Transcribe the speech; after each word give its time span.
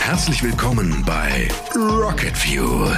Herzlich 0.00 0.42
willkommen 0.42 1.04
bei 1.06 1.48
Rocket 1.76 2.36
Fuel, 2.36 2.96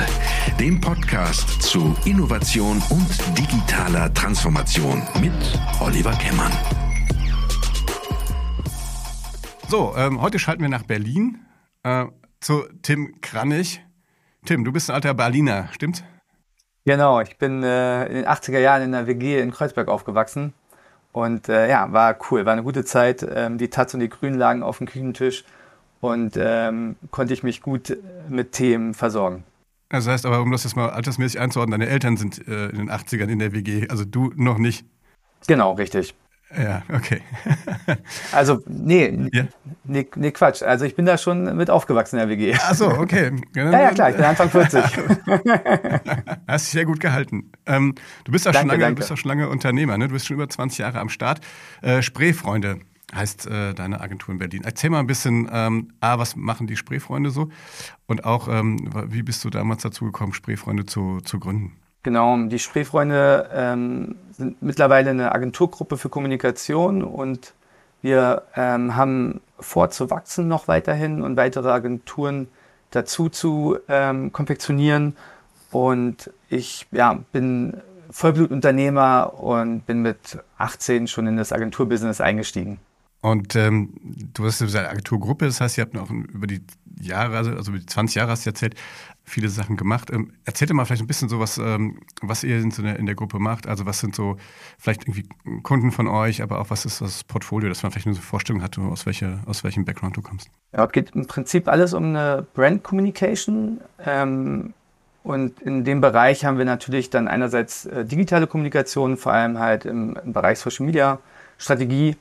dem 0.58 0.80
Podcast 0.80 1.60
zu 1.60 1.94
Innovation 2.06 2.82
und 2.88 3.38
digitaler 3.38 4.12
Transformation 4.14 5.02
mit 5.20 5.34
Oliver 5.80 6.12
Kemmern. 6.12 6.52
So, 9.68 9.94
ähm, 9.98 10.22
heute 10.22 10.38
schalten 10.38 10.62
wir 10.62 10.70
nach 10.70 10.84
Berlin 10.84 11.44
äh, 11.82 12.06
zu 12.40 12.64
Tim 12.80 13.20
Kranich. 13.20 13.82
Tim, 14.46 14.64
du 14.64 14.72
bist 14.72 14.88
ein 14.88 14.94
alter 14.94 15.12
Berliner, 15.12 15.68
stimmt's? 15.72 16.02
Genau, 16.86 17.20
ich 17.20 17.36
bin 17.36 17.62
äh, 17.62 18.06
in 18.06 18.14
den 18.14 18.26
80er 18.26 18.60
Jahren 18.60 18.82
in 18.82 18.92
der 18.92 19.06
WG 19.06 19.40
in 19.40 19.50
Kreuzberg 19.50 19.88
aufgewachsen. 19.88 20.54
Und 21.16 21.48
äh, 21.48 21.66
ja, 21.66 21.90
war 21.94 22.14
cool, 22.30 22.44
war 22.44 22.52
eine 22.52 22.62
gute 22.62 22.84
Zeit. 22.84 23.26
Ähm, 23.26 23.56
die 23.56 23.70
Taz 23.70 23.94
und 23.94 24.00
die 24.00 24.10
Grünen 24.10 24.36
lagen 24.36 24.62
auf 24.62 24.76
dem 24.76 24.86
Küchentisch 24.86 25.44
und 26.02 26.36
ähm, 26.36 26.96
konnte 27.10 27.32
ich 27.32 27.42
mich 27.42 27.62
gut 27.62 27.96
mit 28.28 28.52
Themen 28.52 28.92
versorgen. 28.92 29.42
Also 29.88 30.08
das 30.08 30.12
heißt 30.12 30.26
aber, 30.26 30.42
um 30.42 30.52
das 30.52 30.64
jetzt 30.64 30.76
mal 30.76 30.90
altersmäßig 30.90 31.40
einzuordnen, 31.40 31.80
deine 31.80 31.90
Eltern 31.90 32.18
sind 32.18 32.46
äh, 32.46 32.66
in 32.66 32.76
den 32.76 32.90
80ern 32.90 33.28
in 33.28 33.38
der 33.38 33.54
WG, 33.54 33.88
also 33.88 34.04
du 34.04 34.30
noch 34.36 34.58
nicht. 34.58 34.84
Genau, 35.46 35.72
richtig. 35.72 36.14
Ja, 36.54 36.82
okay. 36.94 37.22
also, 38.32 38.62
nee, 38.66 39.28
ja? 39.32 39.44
nee, 39.84 40.08
nee, 40.14 40.30
Quatsch. 40.30 40.62
Also 40.62 40.84
ich 40.84 40.94
bin 40.94 41.04
da 41.04 41.18
schon 41.18 41.56
mit 41.56 41.70
aufgewachsen 41.70 42.18
in 42.18 42.28
der 42.28 42.38
WG. 42.38 42.56
Ach 42.60 42.74
so, 42.74 42.88
okay. 42.88 43.32
Ja, 43.56 43.70
ja, 43.70 43.90
klar, 43.90 44.10
ich 44.10 44.16
bin 44.16 44.24
Anfang 44.24 44.48
40. 44.50 44.80
Hast 46.46 46.66
dich 46.66 46.72
sehr 46.72 46.84
gut 46.84 47.00
gehalten. 47.00 47.50
Ähm, 47.66 47.94
du 48.24 48.32
bist 48.32 48.46
auch 48.46 48.54
schon 48.54 48.68
lange, 48.68 48.80
danke. 48.80 49.00
bist 49.00 49.10
auch 49.10 49.16
schon 49.16 49.28
lange 49.28 49.48
Unternehmer, 49.48 49.98
ne? 49.98 50.06
Du 50.06 50.14
bist 50.14 50.26
schon 50.26 50.36
über 50.36 50.48
20 50.48 50.78
Jahre 50.78 51.00
am 51.00 51.08
Start. 51.08 51.40
Äh, 51.82 52.02
Spreefreunde 52.02 52.78
heißt 53.14 53.46
äh, 53.46 53.74
deine 53.74 54.00
Agentur 54.00 54.32
in 54.32 54.38
Berlin. 54.38 54.62
Erzähl 54.64 54.90
mal 54.90 55.00
ein 55.00 55.06
bisschen, 55.06 55.48
ähm, 55.52 55.92
A, 56.00 56.18
was 56.18 56.36
machen 56.36 56.66
die 56.66 56.76
Spreefreunde 56.76 57.30
so? 57.30 57.50
Und 58.06 58.24
auch, 58.24 58.48
ähm, 58.48 58.90
wie 59.08 59.22
bist 59.22 59.44
du 59.44 59.50
damals 59.50 59.82
dazu 59.82 60.04
gekommen, 60.04 60.32
Spreefreunde 60.32 60.86
zu, 60.86 61.20
zu 61.20 61.40
gründen? 61.40 61.72
Genau, 62.06 62.36
die 62.36 62.60
Spreefreunde 62.60 63.50
ähm, 63.52 64.14
sind 64.30 64.62
mittlerweile 64.62 65.10
eine 65.10 65.34
Agenturgruppe 65.34 65.96
für 65.96 66.08
Kommunikation 66.08 67.02
und 67.02 67.52
wir 68.00 68.44
ähm, 68.54 68.94
haben 68.94 69.40
vor 69.58 69.90
zu 69.90 70.08
wachsen 70.08 70.46
noch 70.46 70.68
weiterhin 70.68 71.20
und 71.20 71.36
weitere 71.36 71.68
Agenturen 71.68 72.46
dazu 72.92 73.28
zu 73.28 73.78
ähm, 73.88 74.30
konfektionieren. 74.32 75.16
Und 75.72 76.30
ich 76.48 76.86
ja, 76.92 77.18
bin 77.32 77.78
Vollblutunternehmer 78.12 79.40
und 79.40 79.84
bin 79.84 80.00
mit 80.00 80.38
18 80.58 81.08
schon 81.08 81.26
in 81.26 81.36
das 81.36 81.52
Agenturbusiness 81.52 82.20
eingestiegen. 82.20 82.78
Und 83.26 83.56
ähm, 83.56 83.90
du 84.34 84.44
hast 84.44 84.62
eine 84.62 84.88
Agenturgruppe, 84.88 85.46
das 85.46 85.60
heißt, 85.60 85.78
ihr 85.78 85.82
habt 85.82 85.94
noch 85.94 86.10
über 86.10 86.46
die 86.46 86.62
Jahre, 87.00 87.36
also, 87.36 87.50
also 87.50 87.72
über 87.72 87.80
die 87.80 87.86
20 87.86 88.14
Jahre 88.14 88.30
hast 88.30 88.46
du 88.46 88.50
erzählt, 88.50 88.76
viele 89.24 89.48
Sachen 89.48 89.76
gemacht. 89.76 90.12
Ähm, 90.12 90.32
erzählt 90.44 90.72
mal 90.72 90.84
vielleicht 90.84 91.02
ein 91.02 91.08
bisschen 91.08 91.28
so 91.28 91.40
was, 91.40 91.58
ähm, 91.58 91.98
was 92.22 92.44
ihr 92.44 92.58
in, 92.58 92.70
der, 92.70 93.00
in 93.00 93.06
der 93.06 93.16
Gruppe 93.16 93.40
macht. 93.40 93.66
Also 93.66 93.84
was 93.84 93.98
sind 93.98 94.14
so 94.14 94.36
vielleicht 94.78 95.08
irgendwie 95.08 95.28
Kunden 95.64 95.90
von 95.90 96.06
euch, 96.06 96.40
aber 96.40 96.60
auch 96.60 96.70
was 96.70 96.84
ist 96.84 97.00
das 97.00 97.24
Portfolio, 97.24 97.68
dass 97.68 97.82
man 97.82 97.90
vielleicht 97.90 98.06
eine 98.06 98.14
Vorstellung 98.14 98.62
hat, 98.62 98.78
aus, 98.78 99.06
welche, 99.06 99.40
aus 99.46 99.64
welchem 99.64 99.84
Background 99.84 100.16
du 100.16 100.22
kommst. 100.22 100.48
Ja, 100.72 100.84
es 100.84 100.92
geht 100.92 101.10
im 101.16 101.26
Prinzip 101.26 101.66
alles 101.66 101.94
um 101.94 102.04
eine 102.04 102.46
Brand 102.54 102.84
Communication. 102.84 103.80
Ähm, 104.04 104.72
und 105.24 105.60
in 105.62 105.82
dem 105.82 106.00
Bereich 106.00 106.44
haben 106.44 106.58
wir 106.58 106.64
natürlich 106.64 107.10
dann 107.10 107.26
einerseits 107.26 107.86
äh, 107.86 108.04
digitale 108.04 108.46
Kommunikation, 108.46 109.16
vor 109.16 109.32
allem 109.32 109.58
halt 109.58 109.84
im, 109.84 110.16
im 110.24 110.32
Bereich 110.32 110.60
Social 110.60 110.86
Media 110.86 111.18
Strategie 111.58 112.16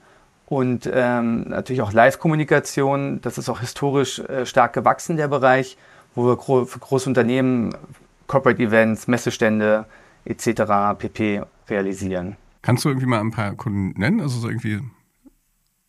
und 0.48 0.90
ähm, 0.92 1.50
natürlich 1.50 1.82
auch 1.82 1.94
Live-Kommunikation. 1.94 3.22
Das 3.22 3.38
ist 3.38 3.50
auch 3.50 3.60
historisch 3.60 4.20
äh, 4.20 4.46
stark 4.46 4.74
gewachsen, 4.74 5.18
der 5.18 5.28
Bereich 5.28 5.78
wo 6.16 6.26
wir 6.26 6.38
gro 6.38 6.66
für 6.66 6.80
große 6.80 7.10
Unternehmen 7.10 7.76
Corporate 8.28 8.62
Events, 8.62 9.08
Messestände 9.08 9.86
etc. 10.24 10.98
pp. 10.98 11.44
realisieren. 11.70 12.38
Kannst 12.62 12.86
du 12.86 12.90
irgendwie 12.90 13.06
mal 13.06 13.20
ein 13.20 13.32
paar 13.32 13.54
Kunden 13.54 14.00
nennen? 14.00 14.22
Also 14.22 14.40
so 14.40 14.48
irgendwie, 14.48 14.82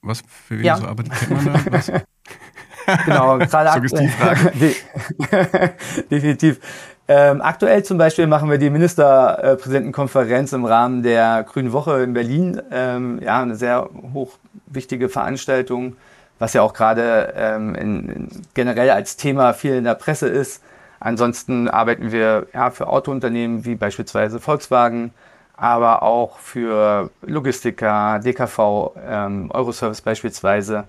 was 0.03 0.23
für 0.29 0.59
wen 0.59 0.65
ja. 0.65 0.77
so 0.77 0.87
arbeitet, 0.87 1.31
man 1.31 1.45
da? 1.47 1.61
Was? 1.71 1.87
genau, 3.07 3.39
gerade 3.39 3.73
Suggestivfrage. 3.75 4.53
Definitiv. 6.11 6.61
Ähm, 7.09 7.41
aktuell 7.41 7.85
zum 7.85 7.99
Beispiel 7.99 8.27
machen 8.27 8.51
wir 8.51 8.59
die 8.59 8.71
Ministerpräsidentenkonferenz 8.71 10.53
im 10.53 10.65
Rahmen 10.65 11.03
der 11.03 11.45
Grünen 11.45 11.73
Woche 11.73 12.03
in 12.03 12.13
Berlin. 12.15 12.61
Ähm, 12.73 13.21
ja, 13.23 13.43
eine 13.43 13.55
sehr 13.55 13.89
hochwichtige 14.13 15.09
Veranstaltung 15.09 15.97
was 16.39 16.53
ja 16.53 16.63
auch 16.63 16.73
gerade 16.73 17.33
ähm, 17.37 17.75
in, 17.75 18.09
in 18.09 18.29
generell 18.55 18.91
als 18.91 19.17
Thema 19.17 19.53
viel 19.53 19.75
in 19.75 19.85
der 19.85 19.95
Presse 19.95 20.29
ist. 20.29 20.63
Ansonsten 21.01 21.69
arbeiten 21.69 22.13
wir 22.13 22.47
ja, 22.53 22.71
für 22.71 22.89
Autounternehmen 22.89 23.65
wie 23.65 23.75
beispielsweise 23.75 24.41
Volkswagen, 24.41 25.13
aber 25.57 26.03
auch 26.03 26.39
für 26.39 27.11
Logistiker, 27.23 28.19
DKV, 28.19 28.93
ähm, 29.07 29.51
Euroservice 29.53 30.03
beispielsweise 30.03 30.85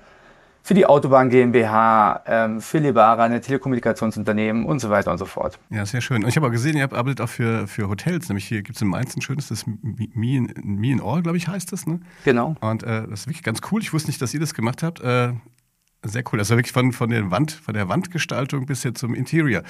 für 0.67 0.73
die 0.73 0.85
Autobahn 0.85 1.29
GmbH, 1.29 2.23
ähm, 2.25 2.59
für 2.59 2.79
Lebara, 2.79 3.23
eine 3.23 3.39
Telekommunikationsunternehmen 3.39 4.65
und 4.65 4.79
so 4.79 4.89
weiter 4.89 5.13
und 5.13 5.17
so 5.17 5.23
fort. 5.23 5.57
Ja, 5.69 5.85
sehr 5.85 6.01
schön. 6.01 6.25
Und 6.25 6.29
ich 6.29 6.35
habe 6.35 6.45
auch 6.45 6.51
gesehen, 6.51 6.75
ihr 6.75 6.83
habt 6.83 6.93
arbeitet 6.93 7.21
auch 7.21 7.29
für, 7.29 7.67
für 7.67 7.87
Hotels, 7.87 8.27
nämlich 8.27 8.45
hier 8.49 8.63
gibt 8.63 8.75
es 8.75 8.81
in 8.81 8.89
Mainz 8.89 9.15
ein 9.15 9.21
schönes, 9.21 9.47
das 9.47 9.65
Me 9.65 10.09
in, 10.13 10.53
Me 10.65 10.91
in 10.91 10.99
All, 10.99 11.21
glaube 11.21 11.37
ich, 11.37 11.47
heißt 11.47 11.71
das, 11.71 11.87
ne? 11.87 12.01
Genau. 12.25 12.57
Und 12.59 12.83
äh, 12.83 13.07
das 13.07 13.21
ist 13.21 13.27
wirklich 13.27 13.43
ganz 13.43 13.61
cool. 13.71 13.81
Ich 13.81 13.93
wusste 13.93 14.09
nicht, 14.09 14.21
dass 14.21 14.33
ihr 14.33 14.41
das 14.41 14.53
gemacht 14.53 14.83
habt. 14.83 14.99
Äh, 14.99 15.35
sehr 16.03 16.23
cool. 16.33 16.39
Also 16.39 16.57
wirklich 16.57 16.73
von, 16.73 16.91
von 16.91 17.11
der 17.11 17.31
Wand, 17.31 17.53
von 17.53 17.73
der 17.73 17.87
Wandgestaltung 17.87 18.65
bis 18.65 18.83
hin 18.83 18.93
zum 18.93 19.15
Interior. 19.15 19.61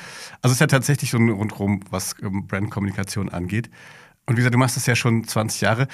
Also 0.41 0.47
es 0.47 0.53
ist 0.53 0.61
ja 0.61 0.67
tatsächlich 0.67 1.11
so 1.11 1.19
ein 1.19 1.29
Rundrum, 1.29 1.81
was 1.91 2.15
ähm, 2.23 2.47
Brandkommunikation 2.47 3.29
angeht. 3.29 3.69
Und 4.25 4.35
wie 4.35 4.37
gesagt, 4.37 4.55
du 4.55 4.59
machst 4.59 4.75
das 4.75 4.87
ja 4.87 4.95
schon 4.95 5.23
20 5.23 5.61
Jahre 5.61 5.87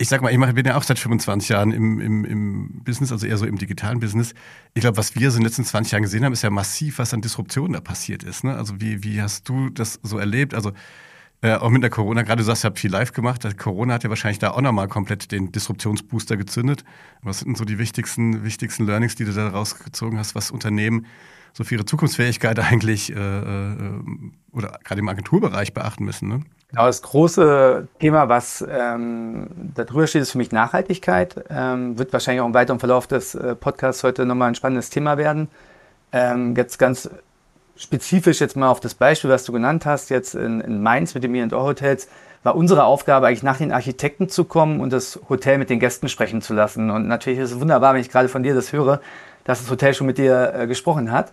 ich 0.00 0.08
sag 0.08 0.22
mal, 0.22 0.32
ich 0.32 0.54
bin 0.54 0.64
ja 0.64 0.76
auch 0.76 0.84
seit 0.84 0.98
25 0.98 1.48
Jahren 1.48 1.72
im, 1.72 2.00
im, 2.00 2.24
im 2.24 2.82
Business, 2.84 3.10
also 3.10 3.26
eher 3.26 3.36
so 3.36 3.46
im 3.46 3.58
digitalen 3.58 3.98
Business. 3.98 4.32
Ich 4.74 4.82
glaube, 4.82 4.96
was 4.96 5.16
wir 5.16 5.30
so 5.32 5.36
in 5.36 5.42
den 5.42 5.48
letzten 5.48 5.64
20 5.64 5.90
Jahren 5.90 6.02
gesehen 6.02 6.24
haben, 6.24 6.32
ist 6.32 6.42
ja 6.42 6.50
massiv, 6.50 7.00
was 7.00 7.12
an 7.12 7.20
Disruption 7.20 7.72
da 7.72 7.80
passiert 7.80 8.22
ist. 8.22 8.44
Ne? 8.44 8.54
Also 8.54 8.80
wie, 8.80 9.02
wie 9.02 9.20
hast 9.20 9.48
du 9.48 9.70
das 9.70 9.98
so 10.04 10.18
erlebt? 10.18 10.54
Also 10.54 10.72
äh, 11.40 11.54
auch 11.54 11.70
mit 11.70 11.82
der 11.82 11.90
Corona, 11.90 12.22
gerade 12.22 12.38
du 12.38 12.44
sagst, 12.44 12.64
ihr 12.64 12.68
habt 12.68 12.78
viel 12.78 12.92
live 12.92 13.12
gemacht. 13.12 13.44
Corona 13.58 13.94
hat 13.94 14.04
ja 14.04 14.10
wahrscheinlich 14.10 14.38
da 14.38 14.52
auch 14.52 14.60
nochmal 14.60 14.86
komplett 14.86 15.32
den 15.32 15.50
Disruptionsbooster 15.50 16.36
gezündet. 16.36 16.84
Was 17.22 17.40
sind 17.40 17.48
denn 17.48 17.54
so 17.56 17.64
die 17.64 17.78
wichtigsten, 17.78 18.44
wichtigsten 18.44 18.86
Learnings, 18.86 19.16
die 19.16 19.24
du 19.24 19.32
da 19.32 19.48
rausgezogen 19.48 20.16
hast, 20.16 20.36
was 20.36 20.52
Unternehmen 20.52 21.06
so 21.52 21.64
für 21.64 21.74
ihre 21.74 21.84
Zukunftsfähigkeit 21.84 22.56
eigentlich 22.60 23.10
äh, 23.10 23.14
äh, 23.16 24.00
oder 24.52 24.78
gerade 24.84 25.00
im 25.00 25.08
Agenturbereich 25.08 25.74
beachten 25.74 26.04
müssen? 26.04 26.28
Ne? 26.28 26.44
Genau, 26.70 26.84
das 26.84 27.00
große 27.00 27.88
Thema, 27.98 28.28
was 28.28 28.62
ähm, 28.68 29.46
da 29.74 29.84
drüber 29.84 30.06
steht, 30.06 30.20
ist 30.20 30.32
für 30.32 30.38
mich 30.38 30.52
Nachhaltigkeit. 30.52 31.34
Ähm, 31.48 31.98
wird 31.98 32.12
wahrscheinlich 32.12 32.42
auch 32.42 32.46
im 32.46 32.52
weiteren 32.52 32.78
Verlauf 32.78 33.06
des 33.06 33.34
äh, 33.34 33.54
Podcasts 33.54 34.04
heute 34.04 34.26
nochmal 34.26 34.48
ein 34.48 34.54
spannendes 34.54 34.90
Thema 34.90 35.16
werden. 35.16 35.48
Ähm, 36.12 36.54
jetzt 36.56 36.78
ganz 36.78 37.08
spezifisch 37.74 38.40
jetzt 38.40 38.54
mal 38.54 38.68
auf 38.68 38.80
das 38.80 38.94
Beispiel, 38.94 39.30
was 39.30 39.44
du 39.44 39.52
genannt 39.52 39.86
hast, 39.86 40.10
jetzt 40.10 40.34
in, 40.34 40.60
in 40.60 40.82
Mainz 40.82 41.14
mit 41.14 41.24
den 41.24 41.32
Me&O 41.32 41.62
Hotels, 41.62 42.08
war 42.42 42.54
unsere 42.54 42.84
Aufgabe 42.84 43.28
eigentlich 43.28 43.42
nach 43.42 43.56
den 43.56 43.72
Architekten 43.72 44.28
zu 44.28 44.44
kommen 44.44 44.80
und 44.80 44.92
das 44.92 45.18
Hotel 45.30 45.56
mit 45.56 45.70
den 45.70 45.80
Gästen 45.80 46.10
sprechen 46.10 46.42
zu 46.42 46.52
lassen. 46.52 46.90
Und 46.90 47.08
natürlich 47.08 47.38
ist 47.38 47.52
es 47.52 47.60
wunderbar, 47.60 47.94
wenn 47.94 48.00
ich 48.02 48.10
gerade 48.10 48.28
von 48.28 48.42
dir 48.42 48.54
das 48.54 48.74
höre, 48.74 49.00
dass 49.44 49.60
das 49.60 49.70
Hotel 49.70 49.94
schon 49.94 50.06
mit 50.06 50.18
dir 50.18 50.52
äh, 50.54 50.66
gesprochen 50.66 51.12
hat. 51.12 51.32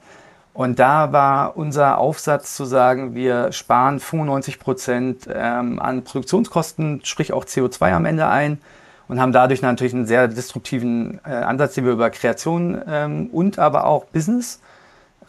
Und 0.55 0.79
da 0.79 1.11
war 1.11 1.57
unser 1.57 1.97
Aufsatz 1.97 2.55
zu 2.55 2.63
sagen, 2.63 3.13
wir 3.13 3.51
sparen 3.51 3.99
95 3.99 4.57
Prozent 4.57 5.27
ähm, 5.29 5.81
an 5.81 6.05
Produktionskosten, 6.05 7.01
sprich 7.03 7.33
auch 7.33 7.43
CO2 7.43 7.91
am 7.91 8.05
Ende 8.05 8.27
ein 8.27 8.59
und 9.09 9.19
haben 9.19 9.33
dadurch 9.33 9.61
natürlich 9.61 9.93
einen 9.93 10.05
sehr 10.05 10.29
destruktiven 10.29 11.19
äh, 11.25 11.31
Ansatz, 11.31 11.73
den 11.73 11.84
wir 11.84 11.91
über 11.91 12.09
Kreation 12.09 12.81
ähm, 12.87 13.28
und 13.34 13.59
aber 13.59 13.85
auch 13.85 14.05
Business 14.05 14.61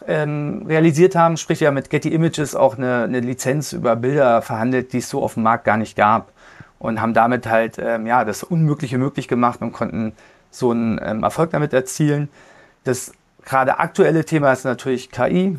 ähm, 0.07 0.63
realisiert 0.65 1.13
haben. 1.17 1.35
Sprich, 1.35 1.59
wir 1.59 1.67
haben 1.67 1.75
mit 1.75 1.89
Getty 1.89 2.07
Images 2.07 2.55
auch 2.55 2.77
eine, 2.77 3.03
eine, 3.03 3.19
Lizenz 3.19 3.73
über 3.73 3.97
Bilder 3.97 4.41
verhandelt, 4.41 4.93
die 4.93 4.99
es 4.99 5.09
so 5.09 5.21
auf 5.21 5.33
dem 5.33 5.43
Markt 5.43 5.65
gar 5.65 5.75
nicht 5.75 5.97
gab. 5.97 6.31
Und 6.79 7.01
haben 7.01 7.13
damit 7.13 7.47
halt 7.47 7.79
ähm, 7.79 8.07
ja, 8.07 8.23
das 8.23 8.43
Unmögliche 8.43 8.97
möglich 8.97 9.27
gemacht 9.27 9.61
und 9.61 9.73
konnten 9.73 10.13
so 10.51 10.71
einen 10.71 11.01
ähm, 11.03 11.23
Erfolg 11.23 11.51
damit 11.51 11.73
erzielen. 11.73 12.29
Das 12.85 13.11
gerade 13.47 13.79
aktuelle 13.79 14.25
Thema 14.25 14.51
ist 14.51 14.65
natürlich 14.65 15.09
KI. 15.09 15.57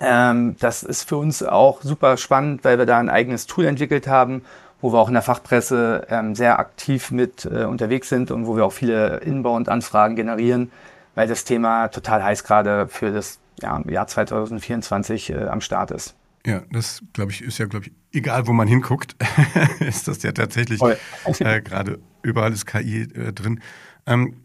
Ähm, 0.00 0.56
das 0.58 0.82
ist 0.82 1.08
für 1.08 1.16
uns 1.16 1.42
auch 1.42 1.80
super 1.82 2.16
spannend, 2.16 2.64
weil 2.64 2.76
wir 2.76 2.86
da 2.86 2.98
ein 2.98 3.08
eigenes 3.08 3.46
Tool 3.46 3.66
entwickelt 3.66 4.08
haben, 4.08 4.44
wo 4.80 4.92
wir 4.92 4.98
auch 4.98 5.08
in 5.08 5.14
der 5.14 5.22
Fachpresse 5.22 6.06
ähm, 6.10 6.34
sehr 6.34 6.58
aktiv 6.58 7.12
mit 7.12 7.44
äh, 7.44 7.64
unterwegs 7.64 8.08
sind 8.08 8.32
und 8.32 8.46
wo 8.46 8.56
wir 8.56 8.66
auch 8.66 8.72
viele 8.72 9.18
Inbound-Anfragen 9.18 10.16
generieren, 10.16 10.72
weil 11.14 11.28
das 11.28 11.44
Thema 11.44 11.88
total 11.88 12.24
heiß 12.24 12.42
gerade 12.42 12.88
für 12.88 13.12
das 13.12 13.38
ja, 13.60 13.80
Jahr 13.88 14.08
2024 14.08 15.30
äh, 15.30 15.44
am 15.44 15.60
Start 15.60 15.92
ist. 15.92 16.16
Ja, 16.44 16.62
das 16.72 17.00
glaube 17.12 17.30
ich 17.30 17.42
ist 17.42 17.58
ja 17.58 17.66
glaube 17.66 17.86
ich 17.86 17.92
egal, 18.12 18.48
wo 18.48 18.52
man 18.52 18.66
hinguckt, 18.66 19.14
ist 19.78 20.08
das 20.08 20.24
ja 20.24 20.32
tatsächlich 20.32 20.82
äh, 20.82 21.60
gerade 21.60 22.00
überall 22.22 22.52
ist 22.52 22.66
KI 22.66 23.02
äh, 23.02 23.32
drin. 23.32 23.60
Ähm, 24.06 24.41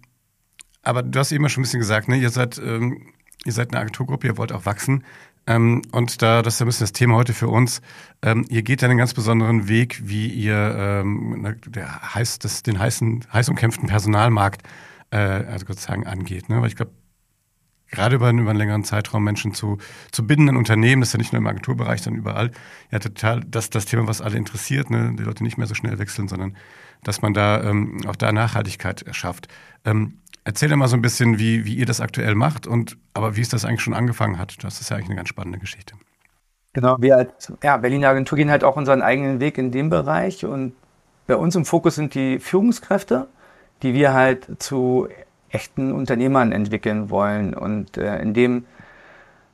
aber 0.87 1.03
du 1.03 1.19
hast 1.19 1.31
eben 1.31 1.47
schon 1.49 1.61
ein 1.61 1.65
bisschen 1.65 1.79
gesagt, 1.79 2.07
ne, 2.07 2.17
ihr 2.17 2.29
seid, 2.29 2.57
ähm, 2.59 3.01
ihr 3.45 3.51
seid 3.51 3.71
eine 3.71 3.81
Agenturgruppe, 3.81 4.27
ihr 4.27 4.37
wollt 4.37 4.51
auch 4.51 4.65
wachsen. 4.65 5.03
Ähm, 5.45 5.81
und 5.91 6.21
da, 6.21 6.41
das 6.41 6.55
ist 6.55 6.61
ein 6.61 6.67
bisschen 6.67 6.85
das 6.85 6.93
Thema 6.93 7.15
heute 7.15 7.33
für 7.33 7.49
uns. 7.49 7.81
Ähm, 8.21 8.45
ihr 8.49 8.63
geht 8.63 8.83
einen 8.83 8.97
ganz 8.97 9.13
besonderen 9.13 9.67
Weg, 9.67 10.01
wie 10.03 10.27
ihr 10.27 10.75
ähm, 10.77 11.57
der 11.67 12.13
heiß, 12.13 12.39
das, 12.39 12.63
den 12.63 12.79
heißen, 12.79 13.25
heiß 13.31 13.49
umkämpften 13.49 13.87
Personalmarkt 13.87 14.63
äh, 15.11 15.17
also 15.17 15.65
sozusagen 15.67 16.07
angeht. 16.07 16.49
Ne? 16.49 16.61
Weil 16.61 16.69
ich 16.69 16.75
glaube, 16.75 16.91
gerade 17.91 18.15
über, 18.15 18.29
über 18.29 18.49
einen 18.49 18.57
längeren 18.57 18.83
Zeitraum 18.83 19.23
Menschen 19.23 19.53
zu, 19.53 19.77
zu 20.11 20.25
binden 20.25 20.49
in 20.49 20.57
Unternehmen, 20.57 21.01
das 21.01 21.09
ist 21.09 21.13
ja 21.13 21.19
nicht 21.19 21.33
nur 21.33 21.41
im 21.41 21.47
Agenturbereich, 21.47 22.01
sondern 22.01 22.21
überall, 22.21 22.51
ja 22.91 22.99
total 22.99 23.41
das, 23.45 23.69
das 23.69 23.85
Thema, 23.85 24.07
was 24.07 24.21
alle 24.21 24.37
interessiert, 24.37 24.89
ne? 24.89 25.15
die 25.17 25.23
Leute 25.23 25.43
nicht 25.43 25.57
mehr 25.57 25.67
so 25.67 25.75
schnell 25.75 25.99
wechseln, 25.99 26.27
sondern 26.27 26.55
dass 27.03 27.21
man 27.21 27.33
da 27.33 27.63
ähm, 27.63 28.01
auch 28.07 28.15
da 28.15 28.31
Nachhaltigkeit 28.31 29.05
schafft. 29.11 29.47
Ähm, 29.85 30.19
Erzähl 30.47 30.69
doch 30.69 30.77
mal 30.77 30.87
so 30.87 30.95
ein 30.95 31.01
bisschen, 31.01 31.39
wie, 31.39 31.65
wie 31.65 31.73
ihr 31.73 31.85
das 31.85 31.99
aktuell 31.99 32.33
macht 32.33 32.67
und 32.67 32.95
aber 33.13 33.35
wie 33.35 33.41
es 33.41 33.49
das 33.49 33.65
eigentlich 33.65 33.81
schon 33.81 33.93
angefangen 33.93 34.39
hat. 34.39 34.63
Das 34.63 34.79
ist 34.79 34.89
ja 34.89 34.95
eigentlich 34.95 35.09
eine 35.09 35.17
ganz 35.17 35.27
spannende 35.27 35.59
Geschichte. 35.59 35.93
Genau, 36.71 36.95
wir 37.01 37.17
als 37.17 37.51
ja, 37.61 37.75
Berliner 37.75 38.07
Agentur 38.07 38.37
gehen 38.37 38.49
halt 38.49 38.63
auch 38.63 38.77
unseren 38.77 39.01
eigenen 39.01 39.41
Weg 39.41 39.57
in 39.57 39.71
dem 39.71 39.89
Bereich 39.89 40.45
und 40.45 40.71
bei 41.27 41.35
uns 41.35 41.57
im 41.57 41.65
Fokus 41.65 41.95
sind 41.95 42.15
die 42.15 42.39
Führungskräfte, 42.39 43.27
die 43.83 43.93
wir 43.93 44.13
halt 44.13 44.47
zu 44.59 45.09
echten 45.49 45.91
Unternehmern 45.91 46.53
entwickeln 46.53 47.09
wollen. 47.09 47.53
Und 47.53 47.97
äh, 47.97 48.21
in 48.21 48.33
dem 48.33 48.65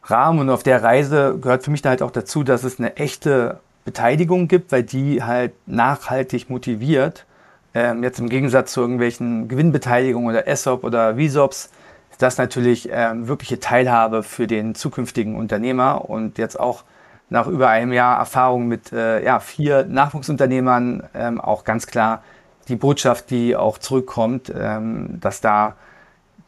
Rahmen 0.03 0.37
und 0.37 0.51
auf 0.51 0.61
der 0.61 0.83
Reise 0.83 1.39
gehört 1.41 1.63
für 1.63 1.71
mich 1.71 1.81
da 1.81 1.89
halt 1.89 2.03
auch 2.03 2.11
dazu, 2.11 2.43
dass 2.43 2.63
es 2.63 2.77
eine 2.77 2.97
echte 2.97 3.61
Beteiligung 3.83 4.47
gibt, 4.47 4.71
weil 4.71 4.83
die 4.83 5.23
halt 5.23 5.53
nachhaltig 5.65 6.51
motiviert 6.51 7.25
ähm, 7.73 8.03
jetzt 8.03 8.19
im 8.19 8.29
Gegensatz 8.29 8.73
zu 8.73 8.81
irgendwelchen 8.81 9.47
Gewinnbeteiligungen 9.47 10.29
oder 10.29 10.47
ESOP 10.47 10.83
oder 10.83 11.15
VSOPs 11.15 11.71
ist 12.11 12.21
das 12.21 12.37
natürlich 12.37 12.89
ähm, 12.91 13.27
wirkliche 13.27 13.59
Teilhabe 13.59 14.21
für 14.21 14.45
den 14.45 14.75
zukünftigen 14.75 15.35
Unternehmer 15.35 16.09
und 16.09 16.37
jetzt 16.37 16.59
auch 16.59 16.83
nach 17.29 17.47
über 17.47 17.69
einem 17.69 17.91
Jahr 17.91 18.19
Erfahrung 18.19 18.67
mit 18.67 18.91
äh, 18.91 19.23
ja, 19.23 19.39
vier 19.39 19.85
Nachwuchsunternehmern 19.85 21.09
ähm, 21.15 21.41
auch 21.41 21.63
ganz 21.63 21.87
klar 21.87 22.21
die 22.67 22.75
Botschaft, 22.75 23.31
die 23.31 23.55
auch 23.55 23.79
zurückkommt, 23.79 24.53
ähm, 24.55 25.17
dass 25.19 25.41
da 25.41 25.75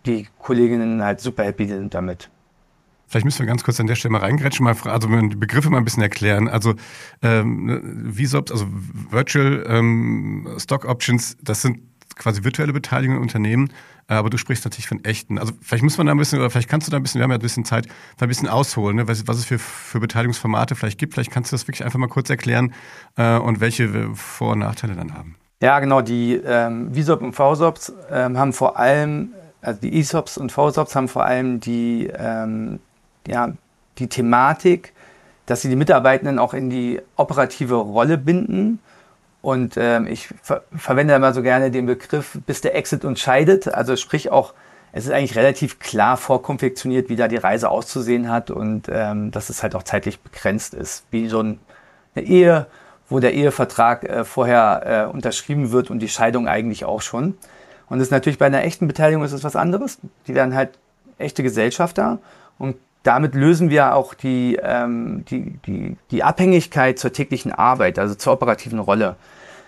die 0.06 0.28
Kolleginnen 0.40 1.04
halt 1.04 1.20
super 1.20 1.44
happy 1.44 1.68
sind 1.68 1.96
damit. 1.96 2.30
Vielleicht 3.16 3.24
müssen 3.24 3.40
wir 3.40 3.46
ganz 3.46 3.64
kurz 3.64 3.80
an 3.80 3.88
der 3.88 3.96
Stelle 3.96 4.12
mal 4.12 4.20
reingrätschen, 4.20 4.66
mal 4.66 4.76
also 4.84 5.08
die 5.08 5.38
Begriffe 5.38 5.70
mal 5.70 5.78
ein 5.78 5.86
bisschen 5.86 6.04
erklären. 6.04 6.50
Also 6.50 6.74
ähm, 7.22 8.12
VSOPs, 8.14 8.52
also 8.52 8.68
Virtual 9.10 9.66
ähm, 9.70 10.50
Stock 10.58 10.84
Options, 10.84 11.38
das 11.42 11.62
sind 11.62 11.80
quasi 12.18 12.44
virtuelle 12.44 12.74
Beteiligungen 12.74 13.20
in 13.20 13.22
Unternehmen, 13.22 13.70
aber 14.08 14.30
du 14.30 14.36
sprichst 14.36 14.66
natürlich 14.66 14.90
von 14.90 15.02
echten. 15.06 15.40
Also 15.40 15.54
vielleicht 15.62 15.86
muss 15.86 15.98
man 15.98 16.08
da 16.08 16.12
ein 16.12 16.18
bisschen, 16.18 16.40
oder 16.40 16.50
vielleicht 16.50 16.68
kannst 16.68 16.88
du 16.88 16.92
da 16.92 16.98
ein 16.98 17.04
bisschen, 17.04 17.20
wir 17.20 17.24
haben 17.24 17.32
ja 17.32 17.38
ein 17.38 17.42
bisschen 17.42 17.64
Zeit, 17.64 17.88
ein 18.20 18.28
bisschen 18.28 18.50
ausholen, 18.50 18.98
ne? 18.98 19.08
was, 19.08 19.26
was 19.30 19.38
es 19.38 19.46
für, 19.46 19.60
für 19.60 20.02
Beteiligungsformate 20.02 20.76
vielleicht 20.76 21.00
gibt. 21.00 21.14
Vielleicht 21.14 21.32
kannst 21.32 21.54
du 21.54 21.56
das 21.56 21.70
wirklich 21.70 21.86
einfach 21.86 22.00
mal 22.00 22.10
kurz 22.10 22.30
erklären 22.30 22.74
äh, 23.16 23.38
und 23.38 23.62
welche 23.62 24.14
Vor- 24.14 24.52
und 24.52 24.60
Nachteile 24.60 24.94
dann 24.94 25.14
haben. 25.14 25.38
Ja, 25.62 25.80
genau. 25.80 26.02
Die 26.02 26.34
ähm, 26.34 26.94
VSOP 26.94 27.22
und 27.22 27.32
VSOPs 27.32 27.94
ähm, 28.12 28.38
haben 28.38 28.52
vor 28.52 28.78
allem, 28.78 29.30
also 29.62 29.80
die 29.80 29.98
ESOPs 30.02 30.38
und 30.38 30.52
VSOPs 30.52 30.98
haben 30.98 31.08
vor 31.08 31.24
allem 31.24 31.62
die 31.62 32.12
ähm, 32.14 32.82
ja, 33.28 33.54
die 33.98 34.08
Thematik, 34.08 34.94
dass 35.46 35.62
sie 35.62 35.70
die 35.70 35.76
Mitarbeitenden 35.76 36.40
auch 36.40 36.54
in 36.54 36.70
die 36.70 37.02
operative 37.16 37.76
Rolle 37.76 38.18
binden. 38.18 38.80
Und 39.42 39.76
ähm, 39.78 40.08
ich 40.08 40.30
ver 40.42 40.64
verwende 40.76 41.14
immer 41.14 41.34
so 41.34 41.44
gerne 41.44 41.70
den 41.70 41.86
Begriff, 41.86 42.38
bis 42.46 42.62
der 42.62 42.76
Exit 42.76 43.06
uns 43.06 43.20
scheidet. 43.20 43.68
Also 43.68 43.96
sprich 43.96 44.32
auch, 44.32 44.54
es 44.92 45.06
ist 45.06 45.12
eigentlich 45.12 45.36
relativ 45.36 45.80
klar 45.80 46.18
vorkonfektioniert, 46.18 47.10
wie 47.10 47.16
da 47.16 47.28
die 47.28 47.36
Reise 47.36 47.70
auszusehen 47.70 48.32
hat 48.32 48.50
und 48.50 48.88
ähm, 48.90 49.30
dass 49.30 49.50
es 49.50 49.62
halt 49.62 49.76
auch 49.76 49.84
zeitlich 49.84 50.20
begrenzt 50.22 50.74
ist. 50.74 51.06
Wie 51.12 51.28
so 51.28 51.42
ein, 51.42 51.60
eine 52.16 52.26
Ehe, 52.26 52.68
wo 53.10 53.20
der 53.20 53.34
Ehevertrag 53.34 54.04
äh, 54.04 54.24
vorher 54.24 55.08
äh, 55.12 55.14
unterschrieben 55.14 55.72
wird 55.72 55.92
und 55.92 56.00
die 56.00 56.10
Scheidung 56.10 56.48
eigentlich 56.48 56.86
auch 56.86 57.02
schon. 57.02 57.38
Und 57.88 58.00
das 58.00 58.08
ist 58.08 58.12
natürlich 58.12 58.40
bei 58.40 58.48
einer 58.48 58.64
echten 58.64 58.88
Beteiligung 58.88 59.24
ist 59.24 59.32
es 59.32 59.44
was 59.44 59.56
anderes. 59.56 60.00
Die 60.28 60.34
werden 60.34 60.56
halt 60.56 60.80
echte 61.18 61.44
Gesellschafter 61.44 62.20
und 62.58 62.78
damit 63.06 63.36
lösen 63.36 63.70
wir 63.70 63.94
auch 63.94 64.16
die, 64.16 64.58
ähm, 64.62 65.24
die, 65.30 65.58
die, 65.66 65.96
die 66.10 66.24
Abhängigkeit 66.24 66.98
zur 66.98 67.14
täglichen 67.14 67.52
Arbeit, 67.52 68.00
also 68.00 68.16
zur 68.16 68.34
operativen 68.34 68.80
Rolle. 68.80 69.16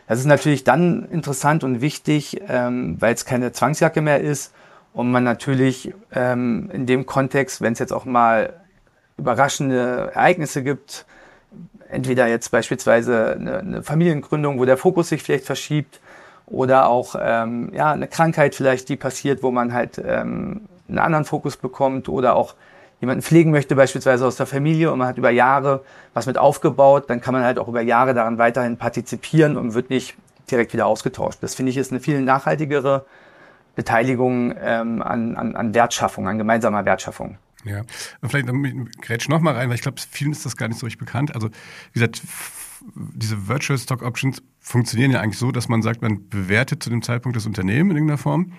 Das 0.08 0.20
ist 0.20 0.26
natürlich 0.26 0.64
dann 0.64 1.08
interessant 1.12 1.64
und 1.64 1.80
wichtig, 1.80 2.42
ähm, 2.48 2.98
weil 3.00 3.14
es 3.14 3.26
keine 3.26 3.52
Zwangsjacke 3.52 4.02
mehr 4.02 4.22
ist 4.22 4.54
und 4.94 5.12
man 5.12 5.24
natürlich 5.24 5.94
ähm, 6.14 6.72
in 6.74 6.88
dem 6.88 7.06
Kontext, 7.06 7.62
wenn 7.62 7.74
es 7.74 7.80
jetzt 7.80 7.94
auch 7.94 8.06
mal 8.06 8.54
überraschende 9.18 10.12
Ereignisse 10.16 10.64
gibt, 10.64 11.06
entweder 11.90 12.28
jetzt 12.28 12.50
beispielsweise 12.50 13.34
eine, 13.34 13.60
eine, 13.60 13.84
Familiengründung, 13.84 14.58
wo 14.58 14.66
der 14.66 14.78
Fokus 14.78 15.10
sich 15.10 15.22
vielleicht 15.22 15.46
verschiebt, 15.46 16.00
oder 16.48 16.88
auch 16.88 17.16
ähm, 17.20 17.72
ja, 17.74 17.92
eine 17.92 18.08
Krankheit 18.08 18.56
vielleicht, 18.56 18.88
die 18.88 18.96
passiert, 18.96 19.44
wo 19.44 19.52
man 19.52 19.74
halt 19.74 20.02
ähm, 20.04 20.62
einen 20.88 21.00
anderen 21.00 21.26
Fokus 21.26 21.58
bekommt, 21.58 22.08
oder 22.08 22.36
auch 22.36 22.56
jemanden 23.00 23.22
pflegen 23.22 23.52
möchte, 23.52 23.76
beispielsweise 23.76 24.26
aus 24.26 24.38
der 24.38 24.46
Familie, 24.46 24.92
und 24.92 25.00
man 25.00 25.08
hat 25.08 25.18
über 25.18 25.30
Jahre 25.30 25.84
was 26.14 26.26
mit 26.26 26.38
aufgebaut, 26.38 27.10
dann 27.10 27.22
kann 27.22 27.34
man 27.34 27.44
halt 27.44 27.60
auch 27.60 27.68
über 27.68 27.82
Jahre 27.82 28.14
daran 28.14 28.38
weiterhin 28.38 28.78
partizipieren 28.78 29.56
und 29.58 29.74
wird 29.74 29.90
nicht 29.90 30.16
direkt 30.50 30.74
wieder 30.74 30.88
ausgetauscht. 30.88 31.40
Das 31.42 31.56
finde 31.56 31.72
ich 31.72 31.78
ist 31.78 31.92
eine 31.92 32.00
viel 32.00 32.22
nachhaltigere 32.22 33.06
Beteiligung 33.76 34.56
ähm, 34.60 35.02
an, 35.02 35.36
an, 35.36 35.56
an 35.56 35.74
Wertschaffung, 35.74 36.28
an 36.28 36.38
gemeinsamer 36.38 36.86
Wertschaffung. 36.86 37.38
Ja, 37.64 37.82
und 38.22 38.30
vielleicht 38.30 38.48
grätsch 39.02 39.30
noch 39.30 39.42
mal 39.42 39.54
rein, 39.54 39.70
weil 39.70 39.76
ich 39.76 39.82
glaube, 39.82 40.02
vielen 40.10 40.32
ist 40.32 40.46
das 40.46 40.56
gar 40.56 40.68
nicht 40.68 40.80
so 40.80 40.86
richtig 40.86 41.00
bekannt. 41.00 41.36
Also 41.36 41.50
wie 41.50 42.00
gesagt, 42.00 42.22
diese 42.96 43.48
Virtual 43.48 43.78
Stock 43.78 44.02
Options 44.04 44.42
funktionieren 44.60 45.12
ja 45.12 45.20
eigentlich 45.20 45.40
so, 45.40 45.52
dass 45.52 45.68
man 45.68 45.82
sagt, 45.82 46.02
man 46.02 46.30
bewertet 46.30 46.82
zu 46.82 46.90
dem 46.90 47.02
Zeitpunkt 47.02 47.36
das 47.36 47.46
Unternehmen 47.46 47.92
in 47.92 47.98
irgendeiner 47.98 48.18
Form 48.18 48.54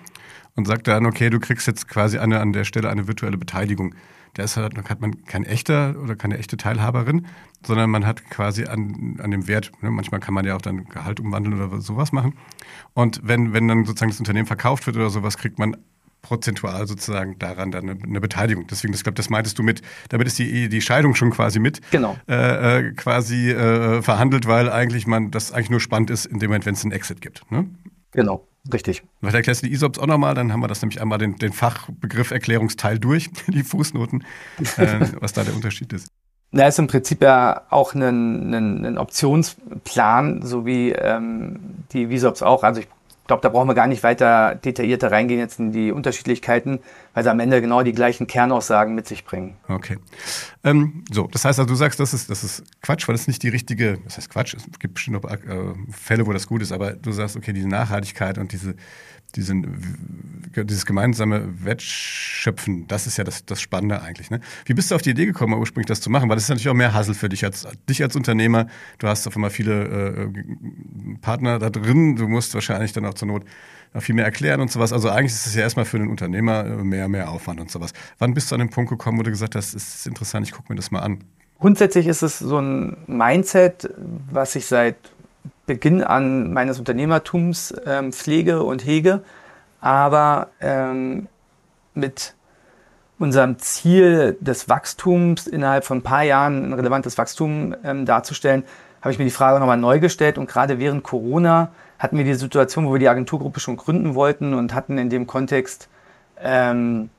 und 0.55 0.67
sagt 0.67 0.87
dann, 0.87 1.05
okay, 1.05 1.29
du 1.29 1.39
kriegst 1.39 1.67
jetzt 1.67 1.87
quasi 1.87 2.17
eine, 2.17 2.39
an 2.39 2.53
der 2.53 2.65
Stelle 2.65 2.89
eine 2.89 3.07
virtuelle 3.07 3.37
Beteiligung 3.37 3.95
da 4.33 4.43
ist 4.43 4.57
halt, 4.57 4.77
hat 4.89 5.01
man 5.01 5.25
kein 5.25 5.43
echter 5.43 5.95
oder 6.01 6.15
keine 6.15 6.37
echte 6.37 6.57
Teilhaberin, 6.57 7.27
sondern 7.65 7.89
man 7.89 8.05
hat 8.05 8.29
quasi 8.29 8.65
an, 8.65 9.19
an 9.21 9.31
dem 9.31 9.47
Wert, 9.47 9.71
ne, 9.81 9.91
manchmal 9.91 10.19
kann 10.19 10.33
man 10.33 10.45
ja 10.45 10.55
auch 10.55 10.61
dann 10.61 10.85
Gehalt 10.85 11.19
umwandeln 11.19 11.61
oder 11.61 11.81
sowas 11.81 12.11
machen. 12.11 12.35
Und 12.93 13.21
wenn, 13.23 13.53
wenn 13.53 13.67
dann 13.67 13.85
sozusagen 13.85 14.11
das 14.11 14.19
Unternehmen 14.19 14.47
verkauft 14.47 14.87
wird 14.87 14.97
oder 14.97 15.09
sowas, 15.09 15.37
kriegt 15.37 15.59
man 15.59 15.75
prozentual 16.21 16.85
sozusagen 16.85 17.39
daran 17.39 17.71
dann 17.71 17.89
eine, 17.89 18.03
eine 18.03 18.21
Beteiligung. 18.21 18.67
Deswegen, 18.67 18.93
ich 18.93 19.03
glaube, 19.03 19.15
das 19.15 19.29
meintest 19.29 19.57
du 19.57 19.63
mit, 19.63 19.81
damit 20.09 20.27
ist 20.27 20.37
die, 20.37 20.67
die 20.69 20.81
Scheidung 20.81 21.15
schon 21.15 21.31
quasi 21.31 21.59
mit 21.59 21.79
genau. 21.91 22.17
äh, 22.27 22.79
äh 22.79 22.91
quasi 22.93 23.51
äh, 23.51 24.01
verhandelt, 24.01 24.45
weil 24.45 24.69
eigentlich 24.69 25.07
man 25.07 25.31
das 25.31 25.51
eigentlich 25.51 25.69
nur 25.69 25.79
spannend 25.79 26.09
ist 26.09 26.25
in 26.25 26.39
dem 26.39 26.49
Moment, 26.49 26.65
wenn 26.65 26.73
es 26.73 26.83
einen 26.83 26.91
Exit 26.91 27.21
gibt. 27.21 27.49
Ne? 27.51 27.69
Genau. 28.11 28.45
Richtig. 28.71 29.03
Vielleicht 29.19 29.35
erklärst 29.35 29.63
du 29.63 29.67
die 29.67 29.73
ISOPs 29.73 29.99
auch 29.99 30.05
nochmal, 30.05 30.35
dann 30.35 30.51
haben 30.51 30.59
wir 30.59 30.67
das 30.67 30.81
nämlich 30.81 31.01
einmal 31.01 31.17
den, 31.17 31.37
den 31.37 31.53
Fachbegriff 31.53 32.31
Erklärungsteil 32.31 32.99
durch, 32.99 33.29
die 33.47 33.63
Fußnoten, 33.63 34.23
äh, 34.77 34.99
was 35.19 35.33
da 35.33 35.43
der 35.43 35.55
Unterschied 35.55 35.93
ist. 35.93 36.07
Na, 36.51 36.67
ist 36.67 36.79
im 36.79 36.87
Prinzip 36.87 37.21
ja 37.21 37.63
auch 37.69 37.93
ein, 37.93 38.53
ein, 38.53 38.85
ein 38.85 38.97
Optionsplan, 38.97 40.41
so 40.41 40.65
wie 40.65 40.91
ähm, 40.91 41.59
die 41.91 42.07
VSOPs 42.07 42.41
auch. 42.41 42.63
Also 42.63 42.81
ich 42.81 42.87
glaube, 43.29 43.41
da 43.43 43.49
brauchen 43.49 43.67
wir 43.67 43.75
gar 43.75 43.85
nicht 43.85 44.01
weiter 44.01 44.55
detaillierter 44.55 45.11
reingehen 45.11 45.39
jetzt 45.39 45.59
in 45.59 45.71
die 45.71 45.91
Unterschiedlichkeiten, 45.91 46.79
weil 47.13 47.23
sie 47.23 47.29
am 47.29 47.39
Ende 47.39 47.61
genau 47.61 47.83
die 47.83 47.91
gleichen 47.91 48.25
Kernaussagen 48.25 48.95
mit 48.95 49.07
sich 49.07 49.23
bringen. 49.23 49.55
Okay. 49.67 49.97
Ähm, 50.63 51.03
so, 51.11 51.27
das 51.27 51.45
heißt 51.45 51.59
also, 51.59 51.69
du 51.69 51.75
sagst, 51.75 51.99
das 51.99 52.15
ist, 52.15 52.31
das 52.31 52.43
ist 52.43 52.63
Quatsch, 52.81 53.07
weil 53.07 53.13
das 53.13 53.27
nicht 53.27 53.43
die 53.43 53.49
richtige, 53.49 53.99
das 54.03 54.17
heißt 54.17 54.31
Quatsch, 54.31 54.55
es 54.55 54.79
gibt 54.79 54.95
bestimmt 54.95 55.21
noch 55.21 55.31
äh, 55.31 55.37
Fälle, 55.91 56.25
wo 56.25 56.33
das 56.33 56.47
gut 56.47 56.63
ist, 56.63 56.71
aber 56.71 56.93
du 56.93 57.11
sagst, 57.11 57.37
okay, 57.37 57.53
diese 57.53 57.67
Nachhaltigkeit 57.67 58.39
und 58.39 58.51
diese 58.51 58.73
diesen, 59.31 60.51
dieses 60.55 60.85
gemeinsame 60.85 61.63
Wettschöpfen, 61.63 62.87
das 62.87 63.07
ist 63.07 63.17
ja 63.17 63.23
das, 63.23 63.45
das 63.45 63.61
Spannende 63.61 64.01
eigentlich. 64.01 64.29
Ne? 64.29 64.39
Wie 64.65 64.73
bist 64.73 64.91
du 64.91 64.95
auf 64.95 65.01
die 65.01 65.11
Idee 65.11 65.25
gekommen, 65.25 65.53
ursprünglich 65.53 65.87
das 65.87 66.01
zu 66.01 66.09
machen? 66.09 66.29
Weil 66.29 66.35
das 66.35 66.43
ist 66.43 66.49
natürlich 66.49 66.69
auch 66.69 66.73
mehr 66.73 66.93
Hassel 66.93 67.13
für 67.13 67.29
dich 67.29 67.45
als, 67.45 67.67
dich 67.87 68.01
als 68.01 68.15
Unternehmer. 68.15 68.67
Du 68.97 69.07
hast 69.07 69.27
auf 69.27 69.35
einmal 69.35 69.49
viele 69.49 69.83
äh, 69.83 71.17
Partner 71.21 71.59
da 71.59 71.69
drin. 71.69 72.15
Du 72.15 72.27
musst 72.27 72.53
wahrscheinlich 72.53 72.93
dann 72.93 73.05
auch 73.05 73.13
zur 73.13 73.27
Not 73.27 73.45
noch 73.93 74.03
viel 74.03 74.15
mehr 74.15 74.25
erklären 74.25 74.61
und 74.61 74.71
sowas. 74.71 74.93
Also 74.93 75.09
eigentlich 75.09 75.33
ist 75.33 75.47
es 75.47 75.55
ja 75.55 75.61
erstmal 75.61 75.85
für 75.85 75.97
einen 75.97 76.09
Unternehmer 76.09 76.65
äh, 76.65 76.83
mehr, 76.83 77.07
mehr 77.07 77.29
Aufwand 77.29 77.59
und 77.59 77.71
sowas. 77.71 77.93
Wann 78.17 78.33
bist 78.33 78.51
du 78.51 78.55
an 78.55 78.59
den 78.59 78.69
Punkt 78.69 78.89
gekommen, 78.89 79.17
wo 79.17 79.23
du 79.23 79.31
gesagt 79.31 79.55
hast, 79.55 79.73
es 79.73 79.95
ist 79.95 80.07
interessant, 80.07 80.47
ich 80.47 80.53
gucke 80.53 80.71
mir 80.71 80.75
das 80.75 80.91
mal 80.91 80.99
an? 80.99 81.23
Grundsätzlich 81.59 82.07
ist 82.07 82.21
es 82.21 82.39
so 82.39 82.59
ein 82.59 82.95
Mindset, 83.07 83.89
was 84.31 84.55
ich 84.55 84.65
seit 84.65 84.95
Beginn 85.69 86.03
an 86.03 86.51
meines 86.51 86.79
Unternehmertums 86.79 87.75
ähm, 87.85 88.11
pflege 88.11 88.63
und 88.63 88.83
hege, 88.83 89.21
aber 89.81 90.47
ähm, 90.61 91.27
mit 91.93 92.33
unserem 93.19 93.59
Ziel 93.59 94.35
des 94.39 94.67
Wachstums 94.67 95.45
innerhalb 95.45 95.85
von 95.85 95.99
ein 95.99 96.01
paar 96.01 96.23
Jahren 96.23 96.65
ein 96.65 96.73
relevantes 96.73 97.19
Wachstum 97.19 97.75
ähm, 97.83 98.07
darzustellen, 98.07 98.63
habe 99.01 99.11
ich 99.11 99.19
mir 99.19 99.25
die 99.25 99.31
Frage 99.31 99.59
nochmal 99.59 99.77
neu 99.77 99.99
gestellt 99.99 100.39
und 100.39 100.49
gerade 100.49 100.79
während 100.79 101.03
Corona 101.03 101.69
hatten 101.99 102.17
wir 102.17 102.23
die 102.23 102.33
Situation, 102.33 102.87
wo 102.87 102.93
wir 102.93 102.99
die 102.99 103.09
Agenturgruppe 103.09 103.59
schon 103.59 103.77
gründen 103.77 104.15
wollten 104.15 104.55
und 104.55 104.73
hatten 104.73 104.97
in 104.97 105.11
dem 105.11 105.27
Kontext 105.27 105.87
ähm, 106.41 107.11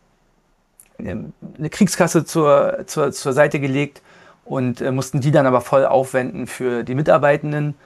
eine 0.98 1.70
Kriegskasse 1.70 2.24
zur, 2.24 2.84
zur, 2.86 3.12
zur 3.12 3.32
Seite 3.32 3.60
gelegt 3.60 4.02
und 4.44 4.80
äh, 4.80 4.90
mussten 4.90 5.20
die 5.20 5.30
dann 5.30 5.46
aber 5.46 5.60
voll 5.60 5.86
aufwenden 5.86 6.48
für 6.48 6.82
die 6.82 6.96
Mitarbeitenden. 6.96 7.76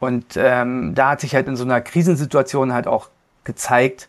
Und 0.00 0.36
ähm, 0.36 0.94
da 0.94 1.10
hat 1.10 1.20
sich 1.20 1.34
halt 1.34 1.46
in 1.46 1.56
so 1.56 1.64
einer 1.64 1.80
Krisensituation 1.80 2.72
halt 2.72 2.86
auch 2.86 3.08
gezeigt, 3.44 4.08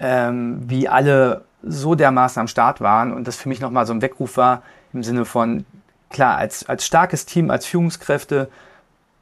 ähm, 0.00 0.62
wie 0.66 0.88
alle 0.88 1.44
so 1.62 1.94
dermaßen 1.94 2.40
am 2.40 2.48
Start 2.48 2.80
waren 2.80 3.12
und 3.12 3.26
das 3.26 3.36
für 3.36 3.48
mich 3.48 3.60
nochmal 3.60 3.86
so 3.86 3.92
ein 3.92 4.02
Weckruf 4.02 4.36
war 4.36 4.62
im 4.92 5.02
Sinne 5.02 5.24
von, 5.24 5.64
klar, 6.10 6.36
als, 6.36 6.68
als 6.68 6.86
starkes 6.86 7.26
Team, 7.26 7.50
als 7.50 7.66
Führungskräfte 7.66 8.48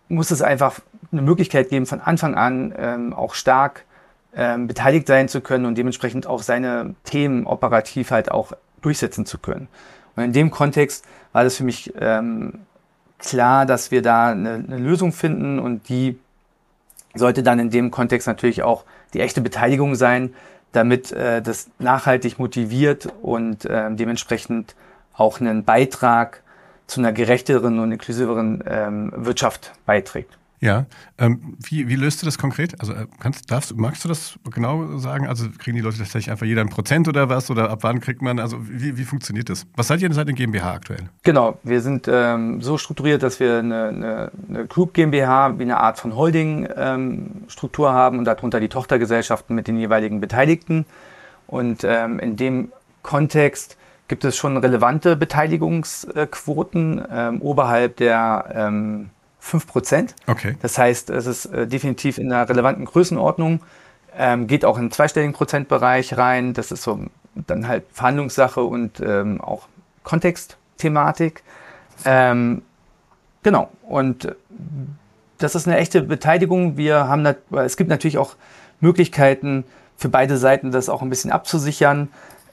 muss 0.09 0.31
es 0.31 0.43
einfach 0.43 0.81
eine 1.13 1.23
Möglichkeit 1.23 1.69
geben, 1.69 1.87
von 1.87 2.01
Anfang 2.01 2.35
an 2.35 2.75
ähm, 2.77 3.13
auch 3.13 3.35
stark 3.35 3.85
ähm, 4.35 4.67
beteiligt 4.67 5.07
sein 5.07 5.29
zu 5.29 5.41
können 5.41 5.65
und 5.65 5.77
dementsprechend 5.77 6.27
auch 6.27 6.43
seine 6.43 6.95
Themen 7.05 7.47
operativ 7.47 8.11
halt 8.11 8.31
auch 8.31 8.53
durchsetzen 8.83 9.27
zu 9.27 9.39
können. 9.39 9.69
Und 10.15 10.25
in 10.25 10.33
dem 10.33 10.51
Kontext 10.51 11.05
war 11.33 11.45
das 11.45 11.57
für 11.57 11.65
mich 11.65 11.93
ähm, 11.99 12.61
klar, 13.19 13.67
dass 13.67 13.91
wir 13.91 14.03
da 14.03 14.29
eine, 14.29 14.55
eine 14.55 14.79
Lösung 14.79 15.13
finden 15.13 15.59
und 15.59 15.89
die 15.89 16.19
sollte 17.15 17.43
dann 17.43 17.59
in 17.59 17.71
dem 17.71 17.91
Kontext 17.91 18.27
natürlich 18.27 18.63
auch 18.63 18.85
die 19.15 19.21
echte 19.21 19.41
Beteiligung 19.41 19.95
sein, 19.95 20.35
damit 20.73 21.13
äh, 21.13 21.41
das 21.41 21.71
nachhaltig 21.79 22.39
motiviert 22.39 23.09
und 23.23 23.65
äh, 23.65 23.95
dementsprechend 23.95 24.75
auch 25.15 25.41
einen 25.41 25.65
Beitrag 25.65 26.43
zu 26.87 27.01
einer 27.01 27.13
gerechteren 27.13 27.81
und 27.81 27.93
inklusiveren 27.93 28.63
ähm, 28.67 29.13
Wirtschaft 29.17 29.73
beiträgt. 29.87 30.37
Ja, 30.61 30.87
ähm, 31.19 31.57
wie, 31.59 31.89
wie 31.89 31.97
löst 31.97 32.23
du 32.23 32.27
das 32.27 32.39
konkret? 32.39 32.81
Also 32.81 32.95
äh, 32.95 33.07
kannst, 33.21 33.51
darfst, 33.51 33.77
magst 33.77 34.05
du 34.05 34.09
das 34.09 34.39
genau 34.51 34.97
sagen? 34.99 35.27
Also 35.27 35.47
kriegen 35.59 35.77
die 35.77 35.83
Leute 35.83 35.99
tatsächlich 35.99 36.31
einfach 36.31 36.47
jeder 36.47 36.63
ein 36.63 36.71
Prozent 36.71 37.09
oder 37.09 37.29
was? 37.29 37.51
Oder 37.51 37.71
ab 37.71 37.81
wann 37.83 38.01
kriegt 38.01 38.23
man, 38.23 38.39
also 38.39 38.57
wie, 38.61 38.97
wie 38.97 39.05
funktioniert 39.05 39.51
das? 39.51 39.67
Was 39.77 39.89
seid 39.89 40.01
ihr 40.01 40.09
denn 40.09 40.15
seit 40.15 40.29
der 40.29 40.35
GmbH 40.35 40.73
aktuell? 40.73 41.11
Genau, 41.25 41.59
wir 41.63 41.83
sind 41.83 42.09
ähm, 42.11 42.63
so 42.63 42.79
strukturiert, 42.79 43.23
dass 43.23 43.39
wir 43.39 43.59
eine, 43.59 43.89
eine, 43.89 44.31
eine 44.49 44.67
Group 44.67 44.95
GmbH 44.95 45.59
wie 45.59 45.63
eine 45.63 45.79
Art 45.79 45.99
von 45.99 46.17
Holding-Struktur 46.17 47.89
ähm, 47.89 47.95
haben 47.95 48.19
und 48.19 48.25
darunter 48.25 48.59
die 48.59 48.69
Tochtergesellschaften 48.69 49.55
mit 49.55 49.69
den 49.69 49.79
jeweiligen 49.79 50.21
Beteiligten. 50.21 50.87
Und 51.47 51.85
ähm, 51.85 52.19
in 52.19 52.37
dem 52.37 52.73
Kontext 53.03 53.77
gibt 54.09 54.25
es 54.25 54.37
schon 54.37 54.57
relevante 54.57 55.17
Beteiligungsquoten 55.17 57.05
ähm, 57.11 57.43
oberhalb 57.43 57.97
der 57.97 58.53
ähm, 58.55 59.11
5 59.47 59.67
Prozent. 59.67 60.15
Okay. 60.27 60.57
Das 60.61 60.77
heißt, 60.77 61.11
es 61.11 61.27
ist 61.27 61.47
äh, 61.47 61.67
definitiv 61.67 62.19
in 62.19 62.33
einer 62.33 62.49
relevanten 62.49 62.85
Größenordnung, 62.85 63.61
ähm, 64.19 64.47
geht 64.47 64.65
auch 64.65 64.77
in 64.77 64.87
den 64.87 64.91
zweistelligen 64.91 65.35
Prozentbereich 65.35 66.17
rein. 66.17 66.53
Das 66.53 66.73
ist 66.73 66.83
so 66.83 66.99
dann 67.35 67.69
halt 67.69 67.85
Verhandlungssache 67.93 68.63
und 68.63 69.01
ähm, 69.01 69.41
auch 69.41 69.69
Kontextthematik. 70.03 71.43
Ähm, 72.05 72.63
genau. 73.43 73.71
Und 73.83 74.35
das 75.39 75.55
ist 75.55 75.69
eine 75.69 75.77
echte 75.77 76.03
Beteiligung. 76.03 76.77
Wir 76.77 77.09
haben, 77.09 77.27
es 77.53 77.77
gibt 77.77 77.91
natürlich 77.91 78.19
auch 78.19 78.35
Möglichkeiten 78.81 79.65
für 79.97 80.09
beide 80.09 80.39
Seiten, 80.39 80.73
das 80.73 80.89
auch 80.89 81.03
ein 81.03 81.11
bisschen 81.11 81.31
abzusichern, 81.31 82.09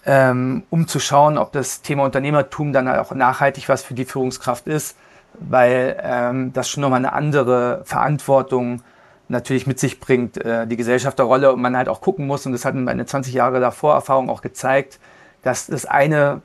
ähm, 0.05 0.63
um 0.69 0.87
zu 0.87 0.99
schauen, 0.99 1.37
ob 1.37 1.53
das 1.53 1.81
Thema 1.81 2.03
Unternehmertum 2.03 2.71
dann 2.73 2.87
auch 2.87 3.13
nachhaltig 3.15 3.69
was 3.69 3.83
für 3.83 3.93
die 3.93 4.05
Führungskraft 4.05 4.67
ist 4.67 4.95
weil 5.39 5.97
ähm, 6.01 6.53
das 6.53 6.69
schon 6.69 6.81
nochmal 6.81 6.99
eine 6.99 7.13
andere 7.13 7.81
Verantwortung 7.85 8.81
natürlich 9.29 9.67
mit 9.67 9.79
sich 9.79 9.99
bringt, 9.99 10.37
äh, 10.37 10.67
die 10.67 10.77
Gesellschafterrolle 10.77 11.53
und 11.53 11.61
man 11.61 11.75
halt 11.77 11.89
auch 11.89 12.01
gucken 12.01 12.27
muss, 12.27 12.45
und 12.45 12.51
das 12.51 12.65
hat 12.65 12.75
meine 12.75 13.05
20 13.05 13.33
Jahre 13.33 13.59
davor 13.59 13.93
Erfahrung 13.93 14.29
auch 14.29 14.41
gezeigt, 14.41 14.99
dass 15.43 15.67
das 15.67 15.85
eine 15.85 16.41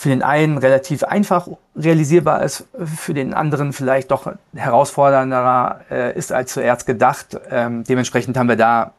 für 0.00 0.08
den 0.08 0.22
einen 0.22 0.56
relativ 0.56 1.04
einfach 1.04 1.46
realisierbar 1.76 2.42
ist, 2.42 2.64
für 2.96 3.12
den 3.12 3.34
anderen 3.34 3.74
vielleicht 3.74 4.10
doch 4.10 4.32
herausfordernder 4.54 5.82
äh, 5.90 6.16
ist 6.16 6.32
als 6.32 6.54
zuerst 6.54 6.86
gedacht. 6.86 7.38
Ähm, 7.50 7.84
dementsprechend 7.84 8.38
haben 8.38 8.48
wir 8.48 8.56
da 8.56 8.94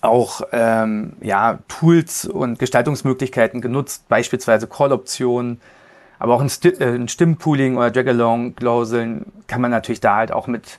auch 0.00 0.40
ähm, 0.52 1.12
ja, 1.20 1.58
Tools 1.68 2.24
und 2.24 2.58
Gestaltungsmöglichkeiten 2.58 3.60
genutzt, 3.60 4.08
beispielsweise 4.08 4.66
Call-Optionen, 4.66 5.60
aber 6.18 6.34
auch 6.34 6.40
ein, 6.40 6.48
Sti 6.48 6.68
äh, 6.68 6.94
ein 6.94 7.08
Stimmpooling 7.08 7.76
oder 7.76 7.90
Drag-Along-Klauseln 7.90 9.26
kann 9.46 9.60
man 9.60 9.70
natürlich 9.70 10.00
da 10.00 10.16
halt 10.16 10.32
auch 10.32 10.46
mit 10.46 10.78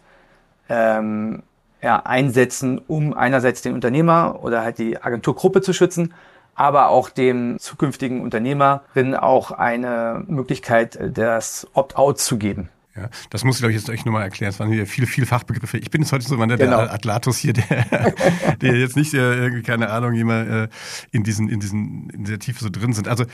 ähm, 0.70 1.44
ja, 1.82 1.98
einsetzen, 2.06 2.80
um 2.88 3.14
einerseits 3.14 3.62
den 3.62 3.74
Unternehmer 3.74 4.40
oder 4.44 4.64
halt 4.64 4.78
die 4.78 5.02
Agenturgruppe 5.02 5.62
zu 5.62 5.74
schützen, 5.74 6.14
aber 6.56 6.90
auch 6.90 7.10
dem 7.10 7.58
zukünftigen 7.58 8.22
Unternehmerin 8.22 9.16
auch 9.16 9.52
eine 9.52 10.24
Möglichkeit 10.28 10.96
äh, 10.96 11.10
des 11.10 11.68
Opt-out 11.74 12.20
zu 12.20 12.38
geben. 12.38 12.70
Ja, 12.96 13.10
das 13.30 13.46
muss 13.46 13.56
ich, 13.56 13.62
glaube 13.62 13.72
ich, 13.72 13.78
jetzt 13.78 13.90
euch 13.90 14.04
nochmal 14.04 14.24
erklären. 14.24 14.50
Es 14.50 14.60
waren 14.60 14.70
hier 14.70 14.86
viele, 14.86 15.08
viele 15.08 15.26
Fachbegriffe. 15.26 15.78
Ich 15.78 15.90
bin 15.90 16.02
jetzt 16.02 16.12
heute 16.12 16.26
so 16.26 16.36
der, 16.36 16.58
genau. 16.58 16.82
der 16.82 16.94
Atlatus 16.94 17.38
hier, 17.38 17.54
der, 17.54 17.86
der 18.62 18.76
jetzt 18.76 18.98
nicht, 18.98 19.14
äh, 19.14 19.62
keine 19.62 19.90
Ahnung, 19.90 20.14
jemand 20.14 20.50
äh, 20.50 20.68
in 21.12 21.24
diesen, 21.24 21.48
in 21.48 21.60
diesen, 21.60 22.10
in 22.10 22.26
der 22.26 22.40
Tiefe 22.40 22.62
so 22.62 22.70
drin 22.70 22.92
sind. 22.92 23.08
Also 23.08 23.26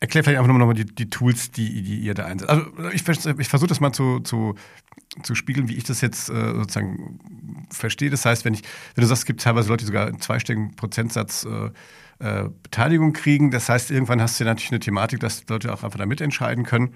Erklär 0.00 0.24
vielleicht 0.24 0.38
einfach 0.38 0.52
nochmal 0.52 0.74
die, 0.74 0.86
die 0.86 1.10
Tools, 1.10 1.50
die, 1.50 1.82
die 1.82 1.98
ihr 1.98 2.14
da 2.14 2.24
einsetzt. 2.24 2.50
Also 2.50 2.64
ich, 2.92 3.06
ich 3.38 3.48
versuche 3.48 3.68
das 3.68 3.80
mal 3.80 3.92
zu, 3.92 4.20
zu, 4.20 4.54
zu 5.22 5.34
spiegeln, 5.34 5.68
wie 5.68 5.76
ich 5.76 5.84
das 5.84 6.00
jetzt 6.00 6.30
äh, 6.30 6.54
sozusagen 6.54 7.20
verstehe. 7.70 8.08
Das 8.08 8.24
heißt, 8.24 8.46
wenn 8.46 8.54
ich, 8.54 8.62
wenn 8.94 9.02
du 9.02 9.06
sagst, 9.06 9.22
es 9.22 9.26
gibt 9.26 9.42
teilweise 9.42 9.68
Leute, 9.68 9.82
die 9.82 9.86
sogar 9.86 10.06
einen 10.06 10.20
zweistelligen 10.20 10.74
Prozentsatz 10.74 11.44
äh, 11.44 11.70
äh, 12.20 12.48
Beteiligung 12.62 13.12
kriegen. 13.12 13.50
Das 13.50 13.68
heißt, 13.68 13.90
irgendwann 13.90 14.20
hast 14.22 14.38
du 14.38 14.44
ja 14.44 14.50
natürlich 14.50 14.72
eine 14.72 14.80
Thematik, 14.80 15.20
dass 15.20 15.46
Leute 15.48 15.72
auch 15.72 15.82
einfach 15.82 15.98
da 15.98 16.06
mitentscheiden 16.06 16.64
können. 16.64 16.94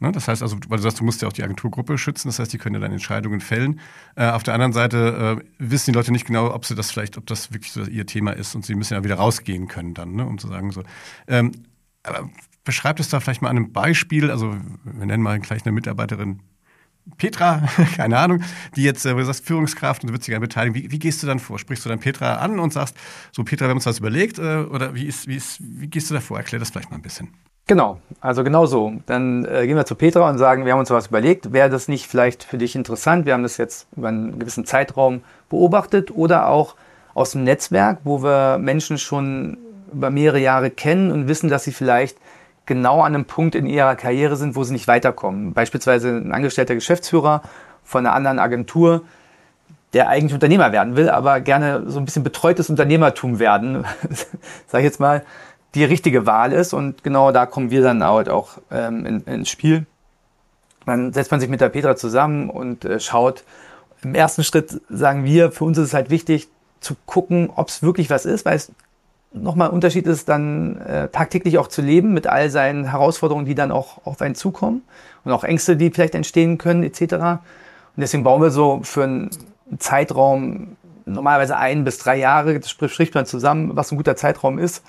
Ne? 0.00 0.10
Das 0.10 0.26
heißt 0.28 0.42
also, 0.42 0.56
weil 0.68 0.78
du 0.78 0.82
sagst, 0.82 1.00
du 1.00 1.04
musst 1.04 1.22
ja 1.22 1.28
auch 1.28 1.32
die 1.32 1.44
Agenturgruppe 1.44 1.96
schützen, 1.96 2.28
das 2.28 2.38
heißt, 2.38 2.52
die 2.52 2.58
können 2.58 2.74
ja 2.74 2.80
dann 2.80 2.92
Entscheidungen 2.92 3.40
fällen. 3.40 3.80
Äh, 4.16 4.30
auf 4.30 4.42
der 4.42 4.54
anderen 4.54 4.72
Seite 4.72 5.38
äh, 5.40 5.44
wissen 5.58 5.92
die 5.92 5.96
Leute 5.96 6.10
nicht 6.10 6.26
genau, 6.26 6.52
ob 6.52 6.64
sie 6.64 6.74
das 6.74 6.90
vielleicht, 6.90 7.18
ob 7.18 7.26
das 7.26 7.52
wirklich 7.52 7.72
so 7.72 7.82
ihr 7.84 8.06
Thema 8.06 8.32
ist 8.32 8.54
und 8.54 8.66
sie 8.66 8.74
müssen 8.74 8.94
ja 8.94 9.04
wieder 9.04 9.14
rausgehen 9.16 9.68
können 9.68 9.94
dann, 9.94 10.14
ne? 10.14 10.26
um 10.26 10.38
zu 10.38 10.48
sagen 10.48 10.72
so. 10.72 10.82
Ähm, 11.28 11.52
beschreibt 12.64 13.00
es 13.00 13.08
da 13.08 13.20
vielleicht 13.20 13.42
mal 13.42 13.50
an 13.50 13.56
einem 13.56 13.72
Beispiel, 13.72 14.30
also 14.30 14.56
wir 14.84 15.06
nennen 15.06 15.22
mal 15.22 15.38
gleich 15.40 15.64
eine 15.64 15.72
Mitarbeiterin 15.72 16.40
Petra, 17.16 17.62
keine 17.96 18.18
Ahnung, 18.18 18.42
die 18.76 18.84
jetzt, 18.84 19.04
äh, 19.04 19.14
du 19.14 19.24
sagst, 19.24 19.44
Führungskraft 19.44 20.02
und 20.02 20.08
du 20.08 20.14
würdest 20.14 20.28
dich 20.28 20.32
gerne 20.32 20.46
beteiligen. 20.46 20.74
Wie, 20.74 20.90
wie, 20.90 20.98
gehst 20.98 21.22
du 21.22 21.26
dann 21.26 21.40
vor? 21.40 21.58
Sprichst 21.58 21.84
du 21.84 21.88
dann 21.88 21.98
Petra 21.98 22.36
an 22.36 22.58
und 22.58 22.72
sagst, 22.72 22.96
so 23.32 23.42
Petra, 23.42 23.66
wir 23.66 23.70
haben 23.70 23.78
uns 23.78 23.86
was 23.86 23.98
überlegt, 23.98 24.38
äh, 24.38 24.58
oder 24.58 24.94
wie, 24.94 25.06
ist, 25.06 25.26
wie, 25.26 25.36
ist, 25.36 25.58
wie 25.60 25.88
gehst 25.88 26.10
du 26.10 26.14
da 26.14 26.20
vor? 26.20 26.38
Erklär 26.38 26.60
das 26.60 26.70
vielleicht 26.70 26.90
mal 26.90 26.96
ein 26.96 27.02
bisschen. 27.02 27.28
Genau, 27.66 28.00
also 28.20 28.42
genau 28.42 28.66
so. 28.66 28.92
Dann 29.06 29.44
äh, 29.44 29.66
gehen 29.66 29.76
wir 29.76 29.86
zu 29.86 29.94
Petra 29.94 30.28
und 30.28 30.38
sagen, 30.38 30.64
wir 30.64 30.72
haben 30.72 30.80
uns 30.80 30.90
was 30.90 31.08
überlegt. 31.08 31.52
Wäre 31.52 31.70
das 31.70 31.88
nicht 31.88 32.06
vielleicht 32.06 32.44
für 32.44 32.58
dich 32.58 32.74
interessant? 32.74 33.24
Wir 33.24 33.34
haben 33.34 33.44
das 33.44 33.56
jetzt 33.56 33.86
über 33.96 34.08
einen 34.08 34.38
gewissen 34.38 34.64
Zeitraum 34.64 35.22
beobachtet 35.48 36.10
oder 36.10 36.48
auch 36.48 36.74
aus 37.14 37.32
dem 37.32 37.44
Netzwerk, 37.44 38.00
wo 38.04 38.22
wir 38.22 38.58
Menschen 38.58 38.98
schon 38.98 39.58
über 39.92 40.10
mehrere 40.10 40.38
Jahre 40.38 40.70
kennen 40.70 41.10
und 41.10 41.28
wissen, 41.28 41.48
dass 41.48 41.64
sie 41.64 41.72
vielleicht 41.72 42.16
genau 42.66 43.00
an 43.00 43.14
einem 43.14 43.24
Punkt 43.24 43.54
in 43.54 43.66
ihrer 43.66 43.96
Karriere 43.96 44.36
sind, 44.36 44.56
wo 44.56 44.64
sie 44.64 44.72
nicht 44.72 44.88
weiterkommen. 44.88 45.52
Beispielsweise 45.52 46.08
ein 46.08 46.32
angestellter 46.32 46.74
Geschäftsführer 46.74 47.42
von 47.84 48.06
einer 48.06 48.14
anderen 48.14 48.38
Agentur, 48.38 49.02
der 49.92 50.08
eigentlich 50.08 50.32
Unternehmer 50.32 50.72
werden 50.72 50.96
will, 50.96 51.10
aber 51.10 51.40
gerne 51.40 51.90
so 51.90 51.98
ein 51.98 52.04
bisschen 52.04 52.22
betreutes 52.22 52.70
Unternehmertum 52.70 53.38
werden, 53.38 53.84
sage 54.66 54.82
ich 54.82 54.84
jetzt 54.84 55.00
mal, 55.00 55.24
die 55.74 55.84
richtige 55.84 56.26
Wahl 56.26 56.52
ist. 56.52 56.72
Und 56.72 57.04
genau 57.04 57.32
da 57.32 57.46
kommen 57.46 57.70
wir 57.70 57.82
dann 57.82 58.02
halt 58.02 58.28
auch 58.28 58.58
ähm, 58.70 59.04
in, 59.04 59.20
ins 59.24 59.48
Spiel. 59.48 59.86
Dann 60.86 61.12
setzt 61.12 61.30
man 61.30 61.40
sich 61.40 61.48
mit 61.48 61.60
der 61.60 61.68
Petra 61.68 61.96
zusammen 61.96 62.50
und 62.50 62.84
äh, 62.84 63.00
schaut. 63.00 63.44
Im 64.02 64.14
ersten 64.14 64.42
Schritt 64.42 64.80
sagen 64.88 65.24
wir, 65.24 65.52
für 65.52 65.64
uns 65.64 65.78
ist 65.78 65.88
es 65.88 65.94
halt 65.94 66.10
wichtig 66.10 66.48
zu 66.80 66.96
gucken, 67.06 67.50
ob 67.54 67.68
es 67.68 67.82
wirklich 67.82 68.10
was 68.10 68.26
ist, 68.26 68.44
weil 68.44 68.56
es 68.56 68.72
nochmal 69.34 69.68
ein 69.68 69.74
Unterschied 69.74 70.06
ist, 70.06 70.28
dann 70.28 70.76
äh, 70.78 71.08
tagtäglich 71.08 71.58
auch 71.58 71.68
zu 71.68 71.82
leben 71.82 72.12
mit 72.12 72.26
all 72.26 72.50
seinen 72.50 72.84
Herausforderungen, 72.90 73.46
die 73.46 73.54
dann 73.54 73.72
auch 73.72 74.04
auf 74.04 74.20
einen 74.20 74.34
zukommen 74.34 74.82
und 75.24 75.32
auch 75.32 75.44
Ängste, 75.44 75.76
die 75.76 75.90
vielleicht 75.90 76.14
entstehen 76.14 76.58
können, 76.58 76.82
etc. 76.82 77.00
Und 77.14 77.40
deswegen 77.96 78.24
bauen 78.24 78.42
wir 78.42 78.50
so 78.50 78.80
für 78.82 79.04
einen 79.04 79.30
Zeitraum 79.78 80.76
normalerweise 81.04 81.56
ein 81.56 81.84
bis 81.84 81.98
drei 81.98 82.16
Jahre, 82.16 82.58
das 82.58 82.70
spricht 82.70 83.14
man 83.14 83.26
zusammen, 83.26 83.72
was 83.74 83.90
ein 83.90 83.96
guter 83.96 84.16
Zeitraum 84.16 84.58
ist, 84.58 84.84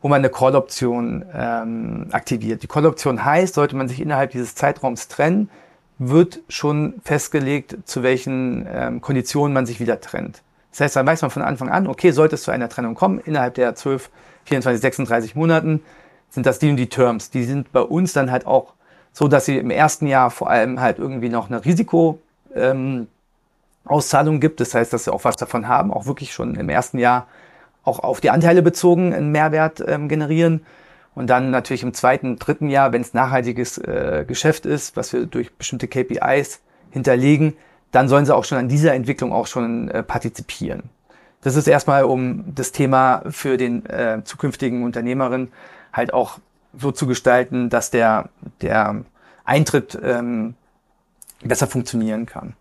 wo 0.00 0.08
man 0.08 0.20
eine 0.20 0.30
Call-Option 0.30 1.24
ähm, 1.34 2.06
aktiviert. 2.12 2.62
Die 2.62 2.68
Call-Option 2.68 3.24
heißt, 3.24 3.54
sollte 3.54 3.76
man 3.76 3.88
sich 3.88 4.00
innerhalb 4.00 4.30
dieses 4.30 4.54
Zeitraums 4.54 5.08
trennen, 5.08 5.50
wird 5.98 6.40
schon 6.48 6.94
festgelegt, 7.02 7.76
zu 7.84 8.02
welchen 8.02 8.66
ähm, 8.72 9.00
Konditionen 9.00 9.52
man 9.52 9.66
sich 9.66 9.80
wieder 9.80 10.00
trennt. 10.00 10.42
Das 10.78 10.84
heißt, 10.84 10.96
dann 10.96 11.06
weiß 11.06 11.22
man 11.22 11.32
von 11.32 11.42
Anfang 11.42 11.70
an, 11.70 11.88
okay, 11.88 12.12
sollte 12.12 12.36
es 12.36 12.44
zu 12.44 12.52
einer 12.52 12.68
Trennung 12.68 12.94
kommen, 12.94 13.18
innerhalb 13.18 13.54
der 13.54 13.74
12, 13.74 14.10
24, 14.44 14.80
36 14.80 15.34
Monaten, 15.34 15.82
sind 16.30 16.46
das 16.46 16.60
die 16.60 16.70
und 16.70 16.76
die 16.76 16.88
Terms. 16.88 17.30
Die 17.30 17.42
sind 17.42 17.72
bei 17.72 17.80
uns 17.80 18.12
dann 18.12 18.30
halt 18.30 18.46
auch 18.46 18.74
so, 19.12 19.26
dass 19.26 19.44
sie 19.44 19.58
im 19.58 19.70
ersten 19.70 20.06
Jahr 20.06 20.30
vor 20.30 20.48
allem 20.48 20.80
halt 20.80 21.00
irgendwie 21.00 21.30
noch 21.30 21.50
eine 21.50 21.64
Risiko, 21.64 22.20
ähm, 22.54 23.08
Auszahlungen 23.86 24.40
gibt. 24.40 24.60
Das 24.60 24.72
heißt, 24.72 24.92
dass 24.92 25.04
sie 25.04 25.12
auch 25.12 25.24
was 25.24 25.34
davon 25.34 25.66
haben, 25.66 25.92
auch 25.92 26.06
wirklich 26.06 26.32
schon 26.32 26.54
im 26.54 26.68
ersten 26.68 26.98
Jahr 26.98 27.26
auch 27.82 27.98
auf 27.98 28.20
die 28.20 28.30
Anteile 28.30 28.62
bezogen 28.62 29.12
einen 29.12 29.32
Mehrwert 29.32 29.82
ähm, 29.84 30.08
generieren. 30.08 30.64
Und 31.16 31.26
dann 31.28 31.50
natürlich 31.50 31.82
im 31.82 31.92
zweiten, 31.92 32.36
dritten 32.36 32.68
Jahr, 32.68 32.92
wenn 32.92 33.02
es 33.02 33.14
nachhaltiges 33.14 33.78
äh, 33.78 34.24
Geschäft 34.28 34.64
ist, 34.64 34.96
was 34.96 35.12
wir 35.12 35.26
durch 35.26 35.52
bestimmte 35.54 35.88
KPIs 35.88 36.60
hinterlegen, 36.92 37.56
dann 37.90 38.08
sollen 38.08 38.26
sie 38.26 38.34
auch 38.34 38.44
schon 38.44 38.58
an 38.58 38.68
dieser 38.68 38.94
Entwicklung 38.94 39.32
auch 39.32 39.46
schon 39.46 39.88
äh, 39.90 40.02
partizipieren. 40.02 40.84
Das 41.42 41.56
ist 41.56 41.68
erstmal, 41.68 42.04
um 42.04 42.54
das 42.54 42.72
Thema 42.72 43.22
für 43.30 43.56
den 43.56 43.86
äh, 43.86 44.22
zukünftigen 44.24 44.82
Unternehmerin 44.82 45.48
halt 45.92 46.12
auch 46.12 46.38
so 46.76 46.90
zu 46.92 47.06
gestalten, 47.06 47.70
dass 47.70 47.90
der, 47.90 48.28
der 48.60 49.04
Eintritt 49.44 49.98
ähm, 50.02 50.54
besser 51.42 51.66
funktionieren 51.66 52.26
kann. 52.26 52.54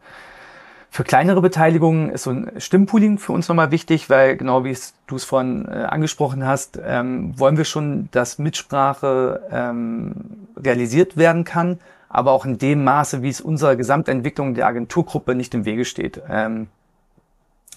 Für 0.89 1.03
kleinere 1.03 1.41
Beteiligungen 1.41 2.09
ist 2.09 2.23
so 2.23 2.31
ein 2.31 2.51
Stimmpooling 2.57 3.17
für 3.17 3.33
uns 3.33 3.47
nochmal 3.49 3.71
wichtig, 3.71 4.09
weil 4.09 4.37
genau 4.37 4.63
wie 4.63 4.75
du 5.05 5.15
es 5.15 5.25
vorhin 5.25 5.67
äh, 5.67 5.83
angesprochen 5.83 6.45
hast, 6.45 6.79
ähm, 6.83 7.37
wollen 7.37 7.57
wir 7.57 7.65
schon, 7.65 8.09
dass 8.11 8.39
Mitsprache 8.39 9.41
ähm, 9.51 10.47
realisiert 10.55 11.17
werden 11.17 11.43
kann, 11.43 11.79
aber 12.09 12.31
auch 12.31 12.45
in 12.45 12.57
dem 12.57 12.83
Maße, 12.83 13.21
wie 13.21 13.29
es 13.29 13.41
unserer 13.41 13.75
Gesamtentwicklung 13.75 14.53
der 14.53 14.67
Agenturgruppe 14.67 15.35
nicht 15.35 15.53
im 15.53 15.65
Wege 15.65 15.85
steht. 15.85 16.21
Ähm, 16.29 16.67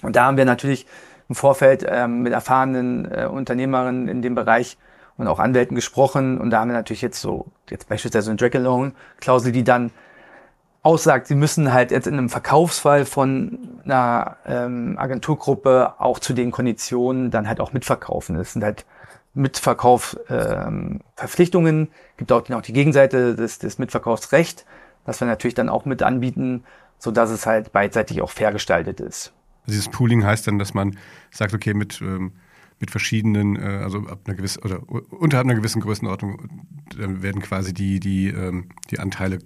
und 0.02 0.16
da 0.16 0.24
haben 0.24 0.36
wir 0.36 0.44
natürlich 0.44 0.86
im 1.28 1.34
Vorfeld 1.34 1.84
ähm, 1.88 2.22
mit 2.22 2.32
erfahrenen 2.32 3.10
äh, 3.10 3.26
Unternehmerinnen 3.26 4.08
in 4.08 4.22
dem 4.22 4.34
Bereich 4.34 4.78
und 5.16 5.28
auch 5.28 5.38
Anwälten 5.38 5.74
gesprochen. 5.74 6.38
Und 6.38 6.50
da 6.50 6.60
haben 6.60 6.68
wir 6.68 6.74
natürlich 6.74 7.02
jetzt 7.02 7.20
so, 7.20 7.46
jetzt 7.68 7.88
beispielsweise 7.88 8.30
eine 8.30 8.36
Drag-Alone-Klausel, 8.36 9.52
die 9.52 9.64
dann 9.64 9.90
aussagt, 10.82 11.26
sie 11.26 11.34
müssen 11.34 11.72
halt 11.72 11.90
jetzt 11.90 12.06
in 12.06 12.14
einem 12.14 12.30
Verkaufsfall 12.30 13.04
von 13.04 13.58
einer 13.84 14.36
ähm, 14.46 14.96
Agenturgruppe 14.98 15.94
auch 15.98 16.18
zu 16.18 16.32
den 16.32 16.50
Konditionen 16.50 17.30
dann 17.30 17.48
halt 17.48 17.60
auch 17.60 17.72
mitverkaufen. 17.72 18.36
Das 18.36 18.54
sind 18.54 18.64
halt 18.64 18.86
Mitverkaufsverpflichtungen, 19.34 21.80
ähm, 21.80 21.88
gibt 22.16 22.32
auch 22.32 22.48
noch 22.48 22.62
die 22.62 22.72
Gegenseite 22.72 23.36
des, 23.36 23.58
des 23.58 23.78
Mitverkaufsrecht, 23.78 24.64
das 25.04 25.20
wir 25.20 25.28
natürlich 25.28 25.54
dann 25.54 25.68
auch 25.68 25.84
mit 25.84 26.02
anbieten, 26.02 26.64
so 26.98 27.10
dass 27.10 27.28
es 27.30 27.44
halt 27.46 27.72
beidseitig 27.72 28.22
auch 28.22 28.30
fair 28.30 28.52
gestaltet 28.52 29.00
ist. 29.00 29.34
Dieses 29.66 29.88
Pooling 29.88 30.24
heißt 30.24 30.46
dann, 30.46 30.58
dass 30.58 30.72
man 30.74 30.96
sagt, 31.30 31.54
okay, 31.54 31.74
mit 31.74 32.00
ähm 32.00 32.32
mit 32.80 32.90
verschiedenen, 32.90 33.56
äh, 33.56 33.80
also 33.82 33.98
ab 34.06 34.20
einer 34.24 34.34
gewissen 34.34 34.62
oder 34.62 34.82
unterhalb 34.88 35.46
einer 35.46 35.54
gewissen 35.54 35.82
Größenordnung 35.82 36.48
dann 36.96 37.22
werden 37.22 37.42
quasi 37.42 37.74
die, 37.74 38.00
die, 38.00 38.28
ähm, 38.28 38.70
die 38.90 38.98
Anteile 38.98 39.38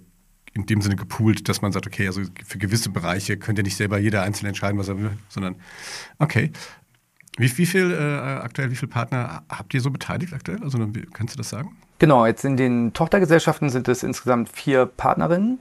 in 0.53 0.65
dem 0.65 0.81
Sinne 0.81 0.95
gepoolt, 0.95 1.49
dass 1.49 1.61
man 1.61 1.73
sagt, 1.73 1.85
okay, 1.85 2.07
also 2.07 2.21
für 2.45 2.57
gewisse 2.57 2.89
Bereiche 2.89 3.37
könnte 3.37 3.61
nicht 3.61 3.75
selber 3.75 3.97
jeder 3.97 4.23
einzeln 4.23 4.47
entscheiden, 4.47 4.79
was 4.79 4.87
er 4.87 4.97
will, 4.97 5.11
sondern 5.27 5.57
okay. 6.17 6.51
Wie, 7.37 7.57
wie 7.57 7.65
viel 7.65 7.91
äh, 7.91 8.41
aktuell, 8.41 8.71
wie 8.71 8.75
viele 8.75 8.89
Partner 8.89 9.43
habt 9.49 9.73
ihr 9.73 9.81
so 9.81 9.91
beteiligt 9.91 10.33
aktuell? 10.33 10.63
Also 10.63 10.79
kannst 11.13 11.33
du 11.33 11.37
das 11.37 11.49
sagen? 11.49 11.75
Genau, 11.99 12.25
jetzt 12.25 12.45
in 12.45 12.57
den 12.57 12.93
Tochtergesellschaften 12.93 13.69
sind 13.69 13.87
es 13.87 14.03
insgesamt 14.03 14.49
vier 14.49 14.85
Partnerinnen 14.85 15.59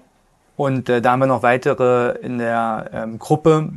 und 0.56 0.88
äh, 0.88 1.00
da 1.00 1.12
haben 1.12 1.20
wir 1.20 1.26
noch 1.26 1.42
weitere 1.42 2.18
in 2.20 2.38
der 2.38 2.90
ähm, 2.92 3.18
Gruppe. 3.18 3.70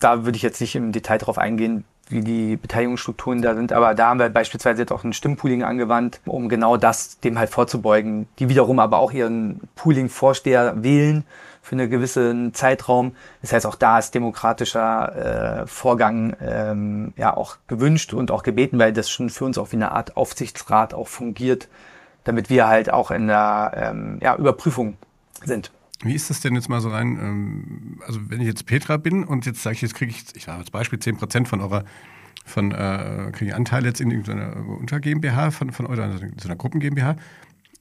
Da 0.00 0.24
würde 0.24 0.36
ich 0.36 0.42
jetzt 0.42 0.60
nicht 0.60 0.74
im 0.76 0.92
Detail 0.92 1.18
drauf 1.18 1.38
eingehen, 1.38 1.84
wie 2.08 2.20
die 2.20 2.56
Beteiligungsstrukturen 2.56 3.42
da 3.42 3.54
sind. 3.54 3.72
Aber 3.72 3.94
da 3.94 4.08
haben 4.08 4.18
wir 4.18 4.28
beispielsweise 4.28 4.82
jetzt 4.82 4.92
auch 4.92 5.04
ein 5.04 5.12
Stimmpooling 5.12 5.62
angewandt, 5.62 6.20
um 6.26 6.48
genau 6.48 6.76
das 6.76 7.20
dem 7.20 7.38
halt 7.38 7.50
vorzubeugen. 7.50 8.28
Die 8.38 8.48
wiederum 8.48 8.78
aber 8.78 8.98
auch 8.98 9.12
ihren 9.12 9.60
Pooling-Vorsteher 9.76 10.82
wählen 10.82 11.24
für 11.62 11.76
einen 11.76 11.88
gewissen 11.88 12.52
Zeitraum. 12.52 13.16
Das 13.40 13.52
heißt, 13.52 13.66
auch 13.66 13.74
da 13.74 13.98
ist 13.98 14.14
demokratischer 14.14 15.62
äh, 15.62 15.66
Vorgang 15.66 16.36
ähm, 16.42 17.14
ja 17.16 17.34
auch 17.34 17.56
gewünscht 17.68 18.12
und 18.12 18.30
auch 18.30 18.42
gebeten, 18.42 18.78
weil 18.78 18.92
das 18.92 19.08
schon 19.10 19.30
für 19.30 19.46
uns 19.46 19.56
auch 19.56 19.72
wie 19.72 19.76
eine 19.76 19.92
Art 19.92 20.16
Aufsichtsrat 20.16 20.92
auch 20.92 21.08
fungiert, 21.08 21.68
damit 22.24 22.50
wir 22.50 22.68
halt 22.68 22.92
auch 22.92 23.10
in 23.10 23.28
der 23.28 23.72
ähm, 23.76 24.18
ja, 24.22 24.36
Überprüfung 24.36 24.98
sind. 25.42 25.70
Wie 26.04 26.14
ist 26.14 26.30
das 26.30 26.40
denn 26.40 26.54
jetzt 26.54 26.68
mal 26.68 26.80
so 26.80 26.90
rein? 26.90 27.18
Ähm, 27.20 28.00
also 28.06 28.20
wenn 28.28 28.40
ich 28.40 28.46
jetzt 28.46 28.66
Petra 28.66 28.96
bin 28.96 29.24
und 29.24 29.46
jetzt 29.46 29.62
sage 29.62 29.74
ich, 29.74 29.82
jetzt 29.82 29.94
kriege 29.94 30.10
ich, 30.10 30.24
ich 30.34 30.44
sage 30.44 30.58
als 30.58 30.70
Beispiel 30.70 30.98
10% 30.98 31.46
von 31.46 31.60
eurer, 31.60 31.84
von 32.44 32.72
äh, 32.72 33.30
kriege 33.32 33.46
ich 33.46 33.54
Anteile 33.54 33.88
jetzt 33.88 34.00
in 34.00 34.10
irgendeiner 34.10 34.56
Unter 34.56 35.00
GmbH 35.00 35.50
von, 35.50 35.72
von 35.72 35.86
eurer, 35.86 36.04
also 36.04 36.18
so 36.18 36.48
einer 36.48 36.56
Gruppen 36.56 36.80
GmbH. 36.80 37.16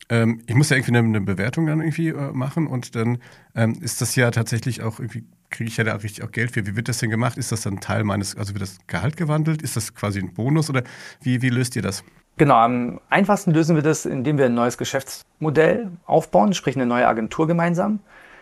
Ähm, 0.09 0.41
ich 0.47 0.55
muss 0.55 0.69
ja 0.69 0.77
irgendwie 0.77 0.97
eine, 0.97 1.07
eine 1.07 1.21
Bewertung 1.21 1.65
dann 1.65 1.81
irgendwie 1.81 2.09
äh, 2.09 2.31
machen 2.31 2.67
und 2.67 2.95
dann 2.95 3.19
ähm, 3.55 3.77
ist 3.81 4.01
das 4.01 4.15
ja 4.15 4.31
tatsächlich 4.31 4.81
auch 4.81 4.99
irgendwie 4.99 5.25
kriege 5.49 5.69
ich 5.69 5.77
ja 5.77 5.83
da 5.83 5.93
richtig 5.95 6.23
auch 6.23 6.31
Geld 6.31 6.51
für. 6.51 6.65
Wie 6.65 6.75
wird 6.75 6.89
das 6.89 6.97
denn 6.97 7.11
gemacht? 7.11 7.37
Ist 7.37 7.51
das 7.51 7.61
dann 7.61 7.79
Teil 7.79 8.03
meines, 8.03 8.35
also 8.35 8.53
wird 8.53 8.63
das 8.63 8.79
Gehalt 8.87 9.17
gewandelt? 9.17 9.61
Ist 9.61 9.75
das 9.77 9.93
quasi 9.93 10.19
ein 10.19 10.33
Bonus 10.33 10.69
oder 10.69 10.83
wie, 11.21 11.41
wie 11.41 11.49
löst 11.49 11.75
ihr 11.75 11.83
das? 11.83 12.03
Genau, 12.37 12.55
am 12.55 12.99
einfachsten 13.09 13.51
lösen 13.51 13.75
wir 13.75 13.83
das, 13.83 14.05
indem 14.05 14.39
wir 14.39 14.45
ein 14.45 14.55
neues 14.55 14.79
Geschäftsmodell 14.79 15.91
aufbauen, 16.05 16.53
sprich 16.53 16.75
eine 16.75 16.87
neue 16.87 17.07
Agentur 17.07 17.45
gemeinsam. 17.45 17.99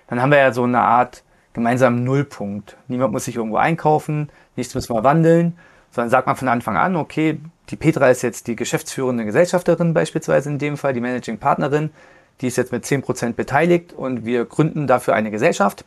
Dann 0.08 0.21
haben 0.21 0.32
wir 0.32 0.39
ja 0.39 0.54
so 0.54 0.63
eine 0.63 0.80
Art 0.80 1.23
gemeinsamen 1.54 2.04
Nullpunkt. 2.06 2.77
Niemand 2.88 3.12
muss 3.12 3.25
sich 3.25 3.36
irgendwo 3.36 3.58
einkaufen, 3.58 4.30
nichts 4.56 4.73
müssen 4.75 4.95
wir 4.95 5.04
wandeln, 5.04 5.58
sondern 5.91 6.10
sagt 6.10 6.27
man 6.27 6.38
von 6.38 6.47
Anfang 6.47 6.77
an, 6.77 6.95
okay, 6.95 7.39
die 7.69 7.75
Petra 7.75 8.10
ist 8.10 8.21
jetzt 8.21 8.47
die 8.47 8.56
geschäftsführende 8.56 9.25
Gesellschafterin 9.25 9.93
beispielsweise 9.93 10.49
in 10.49 10.58
dem 10.58 10.77
Fall, 10.77 10.93
die 10.93 11.01
Managing 11.01 11.38
Partnerin, 11.38 11.89
die 12.39 12.47
ist 12.47 12.56
jetzt 12.56 12.71
mit 12.71 12.86
10% 12.86 13.34
beteiligt 13.34 13.91
und 13.91 14.25
wir 14.25 14.45
gründen 14.45 14.88
dafür 14.88 15.15
eine 15.15 15.32
Gesellschaft. 15.32 15.84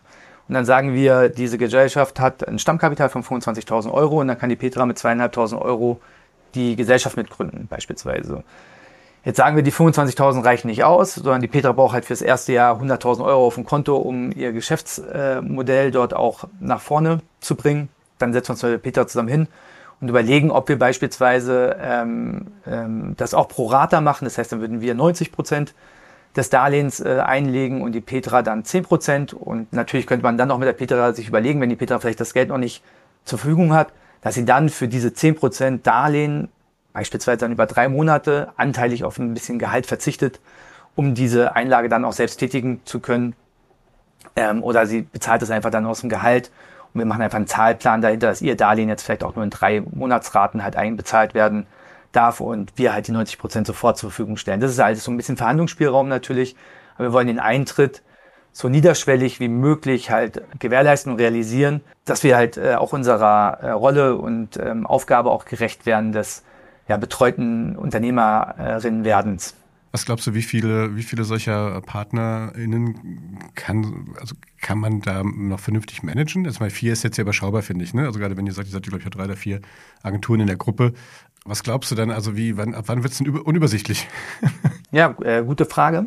Und 0.47 0.55
dann 0.55 0.67
sagen 0.67 0.93
wir, 0.93 1.31
diese 1.31 1.57
Gesellschaft 1.57 2.21
hat 2.21 2.47
ein 2.47 2.59
Stammkapital 2.59 3.09
von 3.09 3.25
25.000 3.25 3.91
Euro 3.91 4.21
und 4.21 4.29
dann 4.29 4.39
kann 4.39 4.51
die 4.51 4.57
Petra 4.57 4.85
mit 4.85 4.99
2.500 4.99 5.59
Euro 5.59 6.01
die 6.55 6.77
Gesellschaft 6.77 7.17
mitgründen, 7.17 7.67
beispielsweise. 7.69 8.45
Jetzt 9.25 9.39
sagen 9.39 9.57
wir, 9.57 9.63
die 9.63 9.73
25.000 9.73 10.45
reichen 10.45 10.69
nicht 10.69 10.85
aus, 10.85 11.15
sondern 11.15 11.41
die 11.41 11.49
Petra 11.49 11.73
braucht 11.73 11.95
halt 11.95 12.05
fürs 12.05 12.21
erste 12.21 12.53
Jahr 12.53 12.79
100.000 12.81 13.25
Euro 13.25 13.47
auf 13.47 13.55
dem 13.55 13.65
Konto, 13.65 13.97
um 13.97 14.31
ihr 14.33 14.53
Geschäftsmodell 14.53 15.91
dort 15.91 16.15
auch 16.15 16.45
nach 16.61 16.83
vorne 16.83 17.21
zu 17.41 17.55
bringen. 17.55 17.89
Dann 18.19 18.35
setzen 18.35 18.49
wir 18.49 18.53
uns 18.53 18.63
mit 18.63 18.83
Petra 18.83 19.07
zusammen 19.07 19.29
hin 19.29 19.49
und 20.01 20.09
überlegen, 20.09 20.51
ob 20.51 20.69
wir 20.69 20.79
beispielsweise 20.79 21.77
ähm, 21.81 22.49
ähm, 22.67 23.15
das 23.17 23.33
auch 23.33 23.49
pro 23.49 23.67
Rata 23.67 24.03
machen. 24.03 24.27
Das 24.27 24.37
heißt, 24.37 24.53
dann 24.53 24.61
würden 24.61 24.83
wir 24.83 24.95
90 24.95 25.33
Prozent 25.33 25.75
des 26.37 26.51
Darlehens 26.51 27.01
äh, 27.01 27.21
einlegen 27.25 27.81
und 27.81 27.93
die 27.93 28.03
Petra 28.03 28.43
dann 28.43 28.65
10 28.65 28.85
Prozent. 28.85 29.33
Und 29.33 29.73
natürlich 29.73 30.07
könnte 30.07 30.25
man 30.25 30.37
dann 30.37 30.51
auch 30.51 30.59
mit 30.59 30.69
der 30.69 30.75
Petra 30.75 31.15
sich 31.15 31.29
überlegen, 31.29 31.63
wenn 31.63 31.71
die 31.71 31.77
Petra 31.77 31.99
vielleicht 31.99 32.21
das 32.21 32.35
Geld 32.35 32.51
noch 32.51 32.59
nicht 32.59 32.83
zur 33.25 33.39
Verfügung 33.39 33.73
hat, 33.73 33.89
dass 34.25 34.35
sie 34.35 34.47
dann 34.47 34.71
für 34.71 34.89
diese 34.89 35.09
10% 35.09 35.83
Darlehen 35.83 36.49
beispielsweise 36.95 37.39
dann 37.39 37.53
über 37.53 37.67
drei 37.67 37.89
Monate 37.89 38.49
anteilig 38.57 39.05
auf 39.05 39.19
ein 39.19 39.35
bisschen 39.35 39.59
Gehalt 39.59 39.85
verzichtet, 39.85 40.41
um 40.97 41.15
diese 41.15 41.55
Einlage 41.55 41.91
dann 41.91 42.07
auch 42.07 42.15
selbst 42.15 42.39
tätigen 42.39 42.81
zu 42.87 43.01
können. 43.01 43.37
Ähm, 44.35 44.65
oder 44.65 44.87
sie 44.87 45.03
bezahlt 45.03 45.43
es 45.43 45.51
einfach 45.51 45.71
dann 45.71 45.85
aus 45.85 46.01
dem 46.01 46.09
Gehalt 46.09 46.51
und 46.95 47.01
wir 47.01 47.05
machen 47.05 47.21
einfach 47.21 47.37
einen 47.37 47.47
Zahlplan 47.47 48.01
dahinter, 48.01 48.29
dass 48.29 48.41
ihr 48.41 48.57
Darlehen 48.57 48.89
jetzt 48.89 49.03
vielleicht 49.03 49.25
auch 49.25 49.35
nur 49.35 49.45
in 49.45 49.51
drei 49.51 49.83
Monatsraten 49.83 50.65
halt 50.65 50.77
einbezahlt 50.77 51.35
werden 51.35 51.67
darf 52.13 52.41
und 52.41 52.73
wir 52.77 52.95
halt 52.95 53.09
die 53.09 53.13
90 53.13 53.39
Prozent 53.39 53.67
sofort 53.67 53.99
zur 53.99 54.09
Verfügung 54.11 54.39
stellen. 54.39 54.61
Das 54.61 54.71
ist 54.71 54.81
alles 54.81 55.05
so 55.05 55.11
ein 55.11 55.19
bisschen 55.19 55.37
Verhandlungsspielraum 55.37 56.09
natürlich, 56.09 56.57
aber 56.95 57.09
wir 57.09 57.13
wollen 57.13 57.27
den 57.27 57.41
Eintritt 57.41 58.03
so 58.55 58.69
niederschwellig 58.69 59.41
wie 59.41 59.49
möglich 59.49 60.11
halt 60.11 60.41
gewährleisten 60.61 61.13
und 61.13 61.19
realisieren, 61.19 61.81
dass 62.05 62.23
wir 62.23 62.37
halt 62.37 62.57
äh, 62.57 62.77
auch 62.77 62.93
unserer 62.93 63.59
äh, 63.61 63.71
Rolle 63.71 64.17
und 64.17 64.57
ähm, 64.57 64.87
Aufgabe 64.87 65.31
auch 65.31 65.45
gerecht 65.45 65.87
werden 65.87 66.13
des 66.13 66.45
ja, 66.89 66.97
betreuten 66.97 67.75
Unternehmerinnenwerdens. 67.75 69.57
Was 69.91 70.05
glaubst 70.05 70.27
du, 70.27 70.35
wie 70.35 70.43
viele, 70.43 70.97
wie 70.97 71.03
viele 71.03 71.25
solcher 71.25 71.81
PartnerInnen 71.81 73.39
kann, 73.55 74.15
also 74.21 74.37
kann 74.61 74.79
man 74.79 75.01
da 75.01 75.23
noch 75.25 75.61
vernünftig 75.61 76.03
managen? 76.05 76.47
Also 76.47 76.61
mal 76.61 76.71
vier 76.71 76.93
ist 76.93 77.03
jetzt 77.03 77.17
ja 77.17 77.23
überschaubar, 77.23 77.63
finde 77.63 77.85
ich, 77.85 77.93
ne? 77.93 78.07
Also 78.07 78.19
gerade 78.21 78.37
wenn 78.37 78.47
ihr 78.47 78.53
sagt, 78.53 78.69
ihr 78.69 78.73
seid, 78.73 78.83
glaube 78.85 79.03
ich, 79.03 79.11
drei 79.11 79.25
oder 79.25 79.37
vier 79.37 79.61
Agenturen 80.03 80.41
in 80.41 80.47
der 80.47 80.57
Gruppe. 80.57 80.95
Was 81.45 81.63
glaubst 81.63 81.91
du 81.91 81.95
dann, 81.95 82.11
also 82.11 82.37
wie, 82.37 82.57
wann, 82.57 82.75
ab 82.75 82.85
wann 82.87 83.03
wird 83.03 83.13
es 83.13 83.19
denn 83.19 83.29
unübersichtlich? 83.29 84.09
ja, 84.93 85.15
äh, 85.23 85.43
gute 85.43 85.65
Frage. 85.65 86.07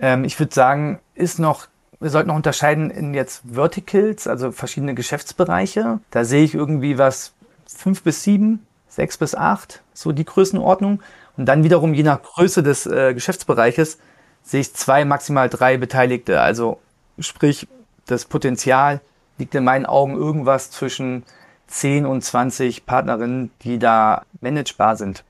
Ähm, 0.00 0.24
ich 0.24 0.38
würde 0.38 0.54
sagen, 0.54 0.98
ist 1.14 1.38
noch, 1.38 1.66
wir 2.00 2.10
sollten 2.10 2.28
noch 2.28 2.36
unterscheiden 2.36 2.90
in 2.90 3.14
jetzt 3.14 3.42
Verticals, 3.52 4.26
also 4.26 4.50
verschiedene 4.52 4.94
Geschäftsbereiche. 4.94 6.00
Da 6.10 6.24
sehe 6.24 6.44
ich 6.44 6.54
irgendwie 6.54 6.98
was 6.98 7.34
fünf 7.66 8.02
bis 8.02 8.22
sieben, 8.22 8.66
sechs 8.88 9.18
bis 9.18 9.34
acht, 9.34 9.82
so 9.92 10.12
die 10.12 10.24
Größenordnung. 10.24 11.02
Und 11.36 11.46
dann 11.46 11.62
wiederum 11.62 11.94
je 11.94 12.02
nach 12.02 12.22
Größe 12.22 12.62
des 12.62 12.86
äh, 12.86 13.14
Geschäftsbereiches 13.14 13.98
sehe 14.42 14.60
ich 14.60 14.74
zwei, 14.74 15.04
maximal 15.04 15.48
drei 15.48 15.76
Beteiligte. 15.76 16.40
Also 16.40 16.80
sprich, 17.18 17.68
das 18.06 18.24
Potenzial 18.24 19.00
liegt 19.38 19.54
in 19.54 19.64
meinen 19.64 19.86
Augen 19.86 20.16
irgendwas 20.16 20.70
zwischen 20.70 21.24
10 21.68 22.04
und 22.04 22.22
20 22.22 22.84
Partnerinnen, 22.84 23.50
die 23.62 23.78
da 23.78 24.22
managebar 24.40 24.96
sind. 24.96 25.24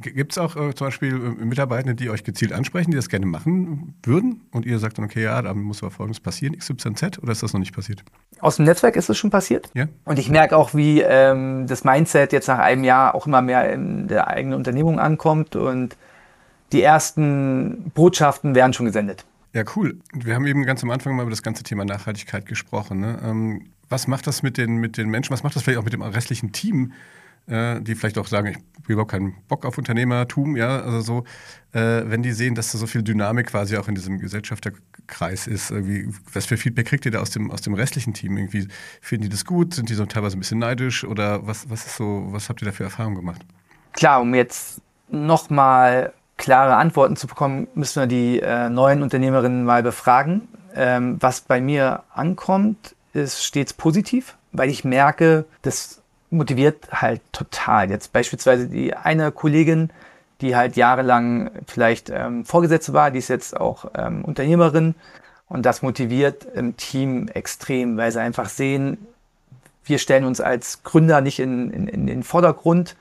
Gibt 0.00 0.32
es 0.32 0.38
auch 0.38 0.56
äh, 0.56 0.74
zum 0.74 0.86
Beispiel 0.86 1.14
äh, 1.14 1.44
Mitarbeitende, 1.44 1.94
die 1.94 2.08
euch 2.08 2.24
gezielt 2.24 2.52
ansprechen, 2.52 2.92
die 2.92 2.96
das 2.96 3.10
gerne 3.10 3.26
machen 3.26 3.94
würden 4.02 4.42
und 4.50 4.64
ihr 4.64 4.78
sagt 4.78 4.96
dann, 4.96 5.04
okay, 5.04 5.24
ja, 5.24 5.42
da 5.42 5.52
muss 5.52 5.82
aber 5.82 5.90
Folgendes 5.90 6.20
passieren, 6.20 6.56
XYZ, 6.56 7.18
oder 7.22 7.32
ist 7.32 7.42
das 7.42 7.52
noch 7.52 7.60
nicht 7.60 7.74
passiert? 7.74 8.02
Aus 8.40 8.56
dem 8.56 8.64
Netzwerk 8.64 8.96
ist 8.96 9.10
es 9.10 9.18
schon 9.18 9.30
passiert. 9.30 9.68
Ja. 9.74 9.86
Und 10.06 10.18
ich 10.18 10.30
merke 10.30 10.56
auch, 10.56 10.74
wie 10.74 11.02
ähm, 11.02 11.66
das 11.66 11.84
Mindset 11.84 12.32
jetzt 12.32 12.48
nach 12.48 12.58
einem 12.58 12.84
Jahr 12.84 13.14
auch 13.14 13.26
immer 13.26 13.42
mehr 13.42 13.70
in 13.70 14.08
der 14.08 14.28
eigenen 14.28 14.56
Unternehmung 14.56 14.98
ankommt 14.98 15.56
und 15.56 15.96
die 16.72 16.82
ersten 16.82 17.90
Botschaften 17.94 18.54
werden 18.54 18.72
schon 18.72 18.86
gesendet. 18.86 19.26
Ja, 19.52 19.64
cool. 19.76 19.98
Wir 20.12 20.34
haben 20.34 20.46
eben 20.46 20.64
ganz 20.64 20.82
am 20.82 20.90
Anfang 20.90 21.16
mal 21.16 21.22
über 21.22 21.30
das 21.30 21.42
ganze 21.42 21.62
Thema 21.62 21.84
Nachhaltigkeit 21.84 22.46
gesprochen. 22.46 23.00
Ne? 23.00 23.18
Ähm, 23.22 23.70
was 23.88 24.06
macht 24.08 24.26
das 24.26 24.42
mit 24.42 24.58
den, 24.58 24.76
mit 24.76 24.96
den 24.96 25.08
Menschen? 25.08 25.32
Was 25.32 25.42
macht 25.42 25.54
das 25.54 25.62
vielleicht 25.62 25.78
auch 25.78 25.84
mit 25.84 25.92
dem 25.92 26.02
restlichen 26.02 26.52
Team? 26.52 26.92
Äh, 27.48 27.80
die 27.80 27.94
vielleicht 27.94 28.18
auch 28.18 28.26
sagen, 28.26 28.48
ich 28.48 28.56
habe 28.56 28.92
überhaupt 28.92 29.10
keinen 29.10 29.34
Bock 29.48 29.64
auf 29.64 29.78
Unternehmertum, 29.78 30.56
ja, 30.56 30.80
also 30.80 31.00
so, 31.00 31.24
äh, 31.72 32.02
wenn 32.06 32.22
die 32.22 32.32
sehen, 32.32 32.54
dass 32.54 32.72
da 32.72 32.78
so 32.78 32.86
viel 32.86 33.02
Dynamik 33.02 33.48
quasi 33.48 33.76
auch 33.76 33.88
in 33.88 33.94
diesem 33.94 34.18
Gesellschafterkreis 34.18 35.46
ist, 35.46 35.70
irgendwie, 35.70 36.08
was 36.32 36.46
für 36.46 36.56
Feedback 36.56 36.86
kriegt 36.86 37.04
ihr 37.04 37.12
da 37.12 37.20
aus 37.20 37.30
dem, 37.30 37.50
aus 37.50 37.60
dem 37.62 37.74
restlichen 37.74 38.14
Team? 38.14 38.36
Irgendwie, 38.36 38.68
finden 39.00 39.24
die 39.24 39.28
das 39.28 39.44
gut? 39.44 39.74
Sind 39.74 39.88
die 39.88 39.94
so 39.94 40.06
teilweise 40.06 40.36
ein 40.36 40.40
bisschen 40.40 40.58
neidisch 40.58 41.04
oder 41.04 41.46
was, 41.46 41.70
was 41.70 41.86
ist 41.86 41.96
so, 41.96 42.26
was 42.30 42.48
habt 42.48 42.62
ihr 42.62 42.66
da 42.66 42.72
für 42.72 42.84
Erfahrungen 42.84 43.16
gemacht? 43.16 43.42
Klar, 43.92 44.20
um 44.20 44.34
jetzt 44.34 44.80
nochmal 45.08 46.12
klare 46.36 46.76
Antworten 46.76 47.16
zu 47.16 47.26
bekommen, 47.26 47.68
müssen 47.74 48.00
wir 48.00 48.06
die 48.06 48.40
äh, 48.40 48.68
neuen 48.68 49.02
Unternehmerinnen 49.02 49.64
mal 49.64 49.82
befragen. 49.82 50.48
Ähm, 50.74 51.16
was 51.20 51.40
bei 51.40 51.60
mir 51.60 52.02
ankommt, 52.12 52.94
ist 53.12 53.42
stets 53.42 53.72
positiv, 53.72 54.36
weil 54.52 54.68
ich 54.68 54.84
merke, 54.84 55.46
dass 55.62 56.02
motiviert 56.30 56.88
halt 56.92 57.20
total. 57.32 57.90
Jetzt 57.90 58.12
beispielsweise 58.12 58.68
die 58.68 58.94
eine 58.94 59.32
Kollegin, 59.32 59.90
die 60.40 60.56
halt 60.56 60.76
jahrelang 60.76 61.50
vielleicht 61.66 62.10
ähm, 62.10 62.44
Vorgesetzte 62.44 62.92
war, 62.92 63.10
die 63.10 63.18
ist 63.18 63.28
jetzt 63.28 63.58
auch 63.58 63.86
ähm, 63.94 64.24
Unternehmerin 64.24 64.94
und 65.48 65.64
das 65.64 65.82
motiviert 65.82 66.46
im 66.54 66.76
Team 66.76 67.28
extrem, 67.28 67.96
weil 67.96 68.12
sie 68.12 68.20
einfach 68.20 68.48
sehen, 68.48 68.98
wir 69.84 69.98
stellen 69.98 70.24
uns 70.24 70.40
als 70.40 70.82
Gründer 70.82 71.20
nicht 71.20 71.38
in, 71.38 71.70
in, 71.70 71.88
in 71.88 72.06
den 72.06 72.22
Vordergrund, 72.22 72.96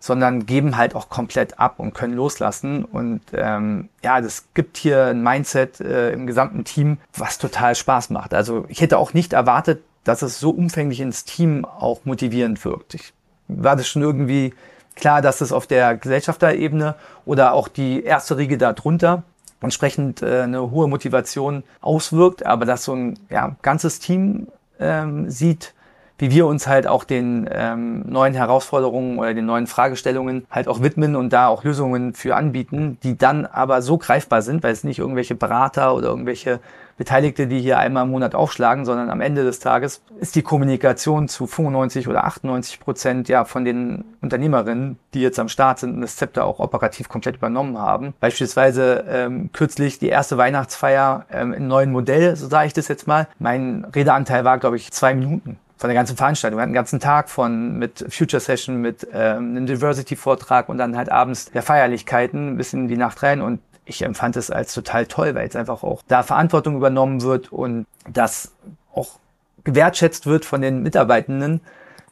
sondern 0.00 0.46
geben 0.46 0.76
halt 0.76 0.94
auch 0.94 1.08
komplett 1.08 1.58
ab 1.58 1.80
und 1.80 1.92
können 1.92 2.14
loslassen. 2.14 2.84
Und 2.84 3.20
ähm, 3.32 3.88
ja, 4.04 4.20
das 4.20 4.44
gibt 4.54 4.76
hier 4.76 5.06
ein 5.06 5.22
Mindset 5.22 5.80
äh, 5.80 6.12
im 6.12 6.26
gesamten 6.26 6.64
Team, 6.64 6.98
was 7.16 7.38
total 7.38 7.74
Spaß 7.74 8.10
macht. 8.10 8.32
Also 8.32 8.64
ich 8.68 8.80
hätte 8.80 8.98
auch 8.98 9.12
nicht 9.12 9.32
erwartet, 9.32 9.82
dass 10.08 10.22
es 10.22 10.40
so 10.40 10.50
umfänglich 10.50 11.00
ins 11.00 11.24
Team 11.24 11.66
auch 11.66 12.06
motivierend 12.06 12.64
wirkt. 12.64 12.94
Ich 12.94 13.12
war 13.46 13.76
das 13.76 13.86
schon 13.88 14.00
irgendwie 14.00 14.54
klar, 14.96 15.20
dass 15.20 15.42
es 15.42 15.52
auf 15.52 15.66
der 15.66 15.98
Gesellschafterebene 15.98 16.94
oder 17.26 17.52
auch 17.52 17.68
die 17.68 18.02
erste 18.02 18.38
Riege 18.38 18.56
darunter 18.56 19.22
entsprechend 19.60 20.22
äh, 20.22 20.42
eine 20.42 20.70
hohe 20.70 20.88
Motivation 20.88 21.62
auswirkt, 21.82 22.46
aber 22.46 22.64
dass 22.64 22.84
so 22.84 22.94
ein 22.94 23.18
ja, 23.28 23.56
ganzes 23.60 23.98
Team 23.98 24.48
ähm, 24.80 25.28
sieht, 25.30 25.74
wie 26.18 26.30
wir 26.30 26.46
uns 26.46 26.66
halt 26.66 26.86
auch 26.86 27.04
den 27.04 27.48
ähm, 27.50 28.02
neuen 28.06 28.34
Herausforderungen 28.34 29.18
oder 29.18 29.34
den 29.34 29.46
neuen 29.46 29.66
Fragestellungen 29.66 30.46
halt 30.50 30.68
auch 30.68 30.82
widmen 30.82 31.16
und 31.16 31.32
da 31.32 31.48
auch 31.48 31.64
Lösungen 31.64 32.12
für 32.12 32.36
anbieten, 32.36 32.98
die 33.02 33.16
dann 33.16 33.46
aber 33.46 33.82
so 33.82 33.98
greifbar 33.98 34.42
sind, 34.42 34.62
weil 34.62 34.72
es 34.72 34.84
nicht 34.84 34.98
irgendwelche 34.98 35.36
Berater 35.36 35.94
oder 35.94 36.08
irgendwelche 36.08 36.60
Beteiligte, 36.98 37.46
die 37.46 37.60
hier 37.60 37.78
einmal 37.78 38.04
im 38.04 38.10
Monat 38.10 38.34
aufschlagen, 38.34 38.84
sondern 38.84 39.08
am 39.08 39.20
Ende 39.20 39.44
des 39.44 39.60
Tages 39.60 40.02
ist 40.18 40.34
die 40.34 40.42
Kommunikation 40.42 41.28
zu 41.28 41.46
95 41.46 42.08
oder 42.08 42.24
98 42.24 42.80
Prozent 42.80 43.28
ja 43.28 43.44
von 43.44 43.64
den 43.64 44.04
Unternehmerinnen, 44.20 44.98
die 45.14 45.20
jetzt 45.20 45.38
am 45.38 45.48
Start 45.48 45.78
sind 45.78 45.94
und 45.94 46.00
das 46.00 46.16
Zepter 46.16 46.44
auch 46.44 46.58
operativ 46.58 47.08
komplett 47.08 47.36
übernommen 47.36 47.78
haben. 47.78 48.14
Beispielsweise 48.18 49.04
ähm, 49.08 49.50
kürzlich 49.52 50.00
die 50.00 50.08
erste 50.08 50.36
Weihnachtsfeier 50.38 51.24
ähm, 51.30 51.52
im 51.52 51.68
neuen 51.68 51.92
Modell, 51.92 52.34
so 52.34 52.48
sage 52.48 52.66
ich 52.66 52.72
das 52.72 52.88
jetzt 52.88 53.06
mal. 53.06 53.28
Mein 53.38 53.86
Redeanteil 53.94 54.44
war, 54.44 54.58
glaube 54.58 54.76
ich, 54.76 54.90
zwei 54.90 55.14
Minuten 55.14 55.56
von 55.78 55.88
der 55.88 55.94
ganzen 55.94 56.16
Veranstaltung. 56.16 56.58
Wir 56.58 56.62
hatten 56.62 56.70
einen 56.70 56.74
ganzen 56.74 57.00
Tag 57.00 57.30
von 57.30 57.78
mit 57.78 58.04
Future 58.08 58.40
Session, 58.40 58.80
mit 58.80 59.06
ähm, 59.12 59.50
einem 59.50 59.66
Diversity-Vortrag 59.66 60.68
und 60.68 60.76
dann 60.76 60.96
halt 60.96 61.10
abends 61.10 61.52
der 61.52 61.62
Feierlichkeiten 61.62 62.56
bis 62.56 62.72
in 62.72 62.88
die 62.88 62.96
Nacht 62.96 63.22
rein. 63.22 63.40
Und 63.40 63.60
ich 63.84 64.02
empfand 64.02 64.36
es 64.36 64.50
als 64.50 64.74
total 64.74 65.06
toll, 65.06 65.34
weil 65.34 65.44
jetzt 65.44 65.56
einfach 65.56 65.84
auch 65.84 66.02
da 66.08 66.24
Verantwortung 66.24 66.76
übernommen 66.76 67.22
wird 67.22 67.52
und 67.52 67.86
das 68.12 68.52
auch 68.92 69.20
gewertschätzt 69.62 70.26
wird 70.26 70.44
von 70.44 70.60
den 70.60 70.82
Mitarbeitenden. 70.82 71.60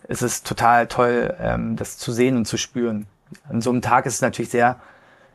Es 0.08 0.22
ist 0.22 0.46
total 0.46 0.86
toll, 0.86 1.34
ähm, 1.40 1.74
das 1.74 1.98
zu 1.98 2.12
sehen 2.12 2.36
und 2.36 2.46
zu 2.46 2.56
spüren. 2.56 3.06
An 3.48 3.60
so 3.60 3.70
einem 3.70 3.82
Tag 3.82 4.06
ist 4.06 4.14
es 4.14 4.22
natürlich 4.22 4.50
sehr 4.50 4.78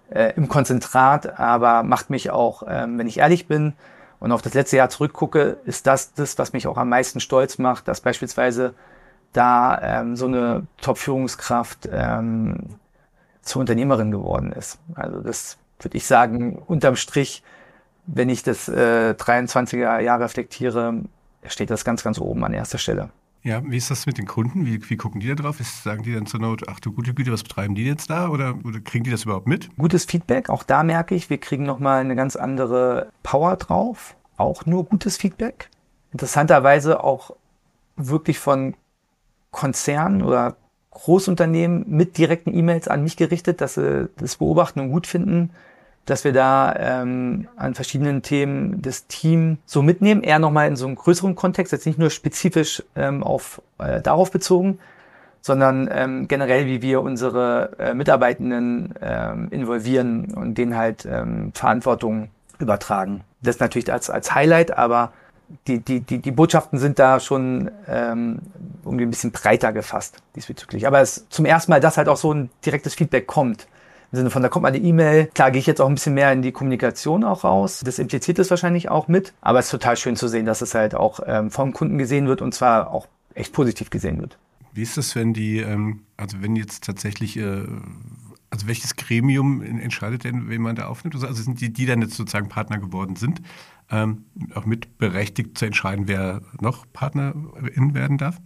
äh, 0.10 0.34
im 0.38 0.48
Konzentrat, 0.48 1.38
aber 1.38 1.84
macht 1.84 2.10
mich 2.10 2.32
auch, 2.32 2.64
ähm, 2.66 2.98
wenn 2.98 3.08
ich 3.08 3.18
ehrlich 3.18 3.48
bin 3.48 3.74
und 4.22 4.32
auf 4.32 4.44
das 4.44 4.54
letzte 4.54 4.78
Jahr 4.78 4.90
zurückgucke, 4.90 5.58
ist 5.66 5.88
das 5.88 6.14
das, 6.14 6.38
was 6.38 6.54
mich 6.54 6.68
auch 6.68 6.78
am 6.78 6.90
meisten 6.90 7.20
stolz 7.20 7.58
macht, 7.58 7.88
dass 7.88 8.02
beispielsweise 8.02 8.76
da 9.34 9.80
ähm, 9.82 10.16
so 10.16 10.28
eine 10.28 10.68
Top-Führungskraft 10.80 11.90
ähm, 11.92 12.78
zur 13.42 13.62
Unternehmerin 13.62 14.12
geworden 14.12 14.52
ist. 14.52 14.78
Also 14.94 15.22
das 15.22 15.58
würde 15.80 15.98
ich 15.98 16.06
sagen, 16.06 16.62
unterm 16.68 16.98
Strich, 16.98 17.42
wenn 18.06 18.30
ich 18.30 18.44
das 18.44 18.70
äh, 18.70 19.16
23er 19.18 20.00
Jahr 20.00 20.20
reflektiere, 20.20 21.02
steht 21.48 21.72
das 21.72 21.84
ganz, 21.84 22.04
ganz 22.04 22.20
oben 22.20 22.44
an 22.44 22.54
erster 22.54 22.78
Stelle. 22.78 23.10
Ja, 23.44 23.64
wie 23.66 23.78
ist 23.78 23.90
das 23.90 24.06
mit 24.06 24.18
den 24.20 24.28
Kunden? 24.28 24.66
Wie, 24.66 24.88
wie 24.90 24.98
gucken 24.98 25.20
die 25.20 25.28
da 25.28 25.36
drauf? 25.36 25.60
Ist, 25.60 25.84
sagen 25.84 26.04
die 26.04 26.14
dann 26.14 26.28
zur 26.28 26.40
Not, 26.40 26.68
ach 26.68 26.80
du 26.80 26.92
gute 26.92 27.14
Güte, 27.14 27.32
was 27.32 27.42
betreiben 27.42 27.74
die 27.74 27.86
jetzt 27.86 28.10
da? 28.10 28.30
Oder, 28.30 28.56
oder 28.64 28.80
kriegen 28.80 29.04
die 29.04 29.10
das 29.10 29.24
überhaupt 29.24 29.48
mit? 29.48 29.76
Gutes 29.78 30.06
Feedback, 30.06 30.50
auch 30.50 30.64
da 30.64 30.84
merke 30.84 31.16
ich, 31.16 31.30
wir 31.30 31.40
kriegen 31.40 31.64
nochmal 31.64 32.02
eine 32.02 32.16
ganz 32.16 32.36
andere 32.36 33.10
Power 33.24 33.56
drauf. 33.56 34.16
Auch 34.38 34.66
nur 34.66 34.86
gutes 34.86 35.18
Feedback. 35.18 35.70
Interessanterweise 36.12 37.04
auch 37.04 37.36
wirklich 37.96 38.38
von 38.38 38.76
Konzernen 39.50 40.22
oder 40.22 40.56
Großunternehmen 40.92 41.86
mit 41.88 42.18
direkten 42.18 42.54
E-Mails 42.54 42.88
an 42.88 43.04
mich 43.04 43.18
gerichtet, 43.18 43.62
dass 43.62 43.76
sie 43.76 44.10
das 44.18 44.36
beobachten 44.36 44.82
und 44.82 44.92
gut 44.92 45.08
finden 45.08 45.52
dass 46.06 46.24
wir 46.24 46.34
da 46.34 46.76
ähm, 46.78 47.48
an 47.56 47.76
verschiedenen 47.76 48.22
Themen 48.22 48.82
das 48.82 49.08
Team 49.08 49.60
so 49.66 49.82
mitnehmen, 49.82 50.24
eher 50.24 50.40
nochmal 50.40 50.68
in 50.68 50.76
so 50.76 50.86
einem 50.86 50.96
größeren 50.96 51.36
Kontext, 51.36 51.72
jetzt 51.72 51.86
nicht 51.86 52.00
nur 52.00 52.10
spezifisch 52.10 52.84
ähm, 52.96 53.24
auf 53.24 53.62
äh, 53.78 54.02
darauf 54.02 54.32
bezogen, 54.32 54.80
sondern 55.42 55.90
ähm, 55.92 56.28
generell, 56.28 56.66
wie 56.66 56.82
wir 56.82 57.02
unsere 57.02 57.72
äh, 57.80 57.94
Mitarbeitenden 57.94 58.94
ähm, 59.02 59.48
involvieren 59.52 60.34
und 60.34 60.58
denen 60.58 60.76
halt 60.76 61.06
ähm, 61.06 61.52
Verantwortung 61.54 62.30
übertragen. 62.60 63.22
Das 63.42 63.60
natürlich 63.60 63.92
als, 63.92 64.10
als 64.10 64.34
Highlight, 64.36 64.78
aber 64.78 65.12
die, 65.68 65.80
die, 65.80 66.00
die, 66.00 66.20
die 66.20 66.32
Botschaften 66.32 66.80
sind 66.80 67.00
da 67.00 67.20
schon 67.20 67.72
ähm, 67.88 68.40
irgendwie 68.86 69.06
ein 69.06 69.10
bisschen 69.10 69.32
breiter 69.32 69.74
gefasst 69.74 70.18
diesbezüglich. 70.36 70.88
Aber 70.88 71.02
es 71.02 71.28
zum 71.30 71.46
ersten 71.46 71.72
Mal, 71.72 71.80
dass 71.80 71.98
halt 71.98 72.08
auch 72.08 72.18
so 72.18 72.34
ein 72.34 72.50
direktes 72.66 72.94
Feedback 72.94 73.28
kommt. 73.28 73.68
Im 74.12 74.18
Sinne 74.18 74.30
von, 74.30 74.42
da 74.42 74.50
kommt 74.50 74.64
mal 74.64 74.70
eine 74.70 74.78
E-Mail. 74.78 75.28
Klar, 75.34 75.52
gehe 75.52 75.60
ich 75.60 75.68
jetzt 75.68 75.80
auch 75.80 75.88
ein 75.88 75.96
bisschen 75.96 76.14
mehr 76.14 76.34
in 76.34 76.42
die 76.42 76.52
Kommunikation 76.52 77.24
auch 77.24 77.46
raus. 77.46 77.82
Das 77.86 77.98
impliziert 77.98 78.40
es 78.40 78.50
wahrscheinlich 78.50 78.90
auch 78.90 79.08
mit. 79.08 79.34
Aber 79.40 79.60
es 79.60 79.66
ist 79.66 79.72
total 79.72 79.96
schön 79.96 80.18
zu 80.18 80.28
sehen, 80.28 80.46
dass 80.46 80.62
es 80.62 80.76
halt 80.76 80.96
auch 80.96 81.22
ähm, 81.26 81.50
vom 81.50 81.72
Kunden 81.72 81.98
gesehen 81.98 82.28
wird 82.28 82.42
und 82.42 82.54
zwar 82.54 82.92
auch 82.92 83.08
echt 83.34 83.54
positiv 83.54 83.90
gesehen 83.90 84.20
wird. 84.20 84.38
Wie 84.74 84.82
ist 84.82 84.98
das, 84.98 85.16
wenn 85.16 85.34
die, 85.34 85.60
ähm, 85.60 86.02
also 86.18 86.42
wenn 86.42 86.58
jetzt 86.58 86.84
tatsächlich, 86.84 87.38
äh, 87.38 87.66
also 88.50 88.68
welches 88.68 88.98
Gremium 88.98 89.62
entscheidet 89.62 90.26
denn, 90.26 90.50
wen 90.50 90.62
man 90.62 90.76
da 90.76 90.88
aufnimmt? 90.88 91.16
Also 91.16 91.42
sind 91.42 91.62
die, 91.62 91.72
die 91.72 91.86
dann 91.86 92.02
jetzt 92.02 92.16
sozusagen 92.16 92.50
Partner 92.50 92.80
geworden 92.80 93.16
sind, 93.16 93.42
ähm, 93.90 94.26
auch 94.56 94.66
mitberechtigt 94.66 95.58
zu 95.58 95.66
entscheiden, 95.66 96.10
wer 96.10 96.42
noch 96.60 96.86
Partnerin 96.92 97.94
werden 97.94 98.18
darf? 98.18 98.38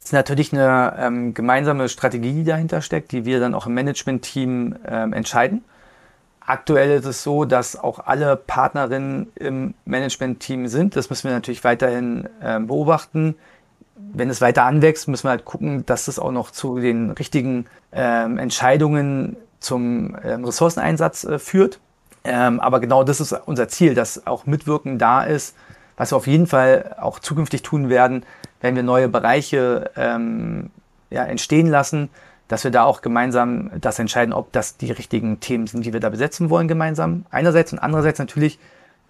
Das 0.00 0.08
ist 0.08 0.12
natürlich 0.12 0.52
eine 0.52 0.96
ähm, 0.98 1.34
gemeinsame 1.34 1.88
Strategie, 1.88 2.32
die 2.32 2.44
dahinter 2.44 2.80
steckt, 2.80 3.12
die 3.12 3.26
wir 3.26 3.38
dann 3.38 3.54
auch 3.54 3.66
im 3.66 3.74
Management-Team 3.74 4.76
ähm, 4.88 5.12
entscheiden. 5.12 5.62
Aktuell 6.40 6.98
ist 6.98 7.04
es 7.04 7.22
so, 7.22 7.44
dass 7.44 7.78
auch 7.78 8.00
alle 8.06 8.34
Partnerinnen 8.34 9.30
im 9.36 9.74
Management-Team 9.84 10.68
sind. 10.68 10.96
Das 10.96 11.10
müssen 11.10 11.28
wir 11.28 11.32
natürlich 11.32 11.62
weiterhin 11.64 12.28
ähm, 12.42 12.66
beobachten. 12.66 13.36
Wenn 13.94 14.30
es 14.30 14.40
weiter 14.40 14.64
anwächst, 14.64 15.06
müssen 15.06 15.24
wir 15.24 15.30
halt 15.30 15.44
gucken, 15.44 15.84
dass 15.84 16.08
es 16.08 16.18
auch 16.18 16.32
noch 16.32 16.50
zu 16.50 16.78
den 16.78 17.10
richtigen 17.10 17.66
ähm, 17.92 18.38
Entscheidungen 18.38 19.36
zum 19.60 20.16
ähm, 20.24 20.44
Ressourceneinsatz 20.44 21.24
äh, 21.24 21.38
führt. 21.38 21.78
Ähm, 22.24 22.58
aber 22.58 22.80
genau 22.80 23.04
das 23.04 23.20
ist 23.20 23.32
unser 23.32 23.68
Ziel, 23.68 23.94
dass 23.94 24.26
auch 24.26 24.46
Mitwirken 24.46 24.98
da 24.98 25.22
ist, 25.22 25.54
was 25.96 26.12
wir 26.12 26.16
auf 26.16 26.26
jeden 26.26 26.46
Fall 26.46 26.96
auch 26.98 27.18
zukünftig 27.18 27.62
tun 27.62 27.90
werden, 27.90 28.24
wenn 28.60 28.76
wir 28.76 28.82
neue 28.82 29.08
Bereiche 29.08 29.90
ähm, 29.96 30.70
ja, 31.10 31.24
entstehen 31.24 31.66
lassen, 31.66 32.08
dass 32.48 32.64
wir 32.64 32.70
da 32.70 32.84
auch 32.84 33.00
gemeinsam 33.00 33.70
das 33.80 33.98
entscheiden, 33.98 34.32
ob 34.32 34.52
das 34.52 34.76
die 34.76 34.90
richtigen 34.90 35.40
Themen 35.40 35.66
sind, 35.66 35.84
die 35.84 35.92
wir 35.92 36.00
da 36.00 36.08
besetzen 36.08 36.50
wollen 36.50 36.68
gemeinsam. 36.68 37.24
Einerseits 37.30 37.72
und 37.72 37.78
andererseits 37.78 38.18
natürlich 38.18 38.58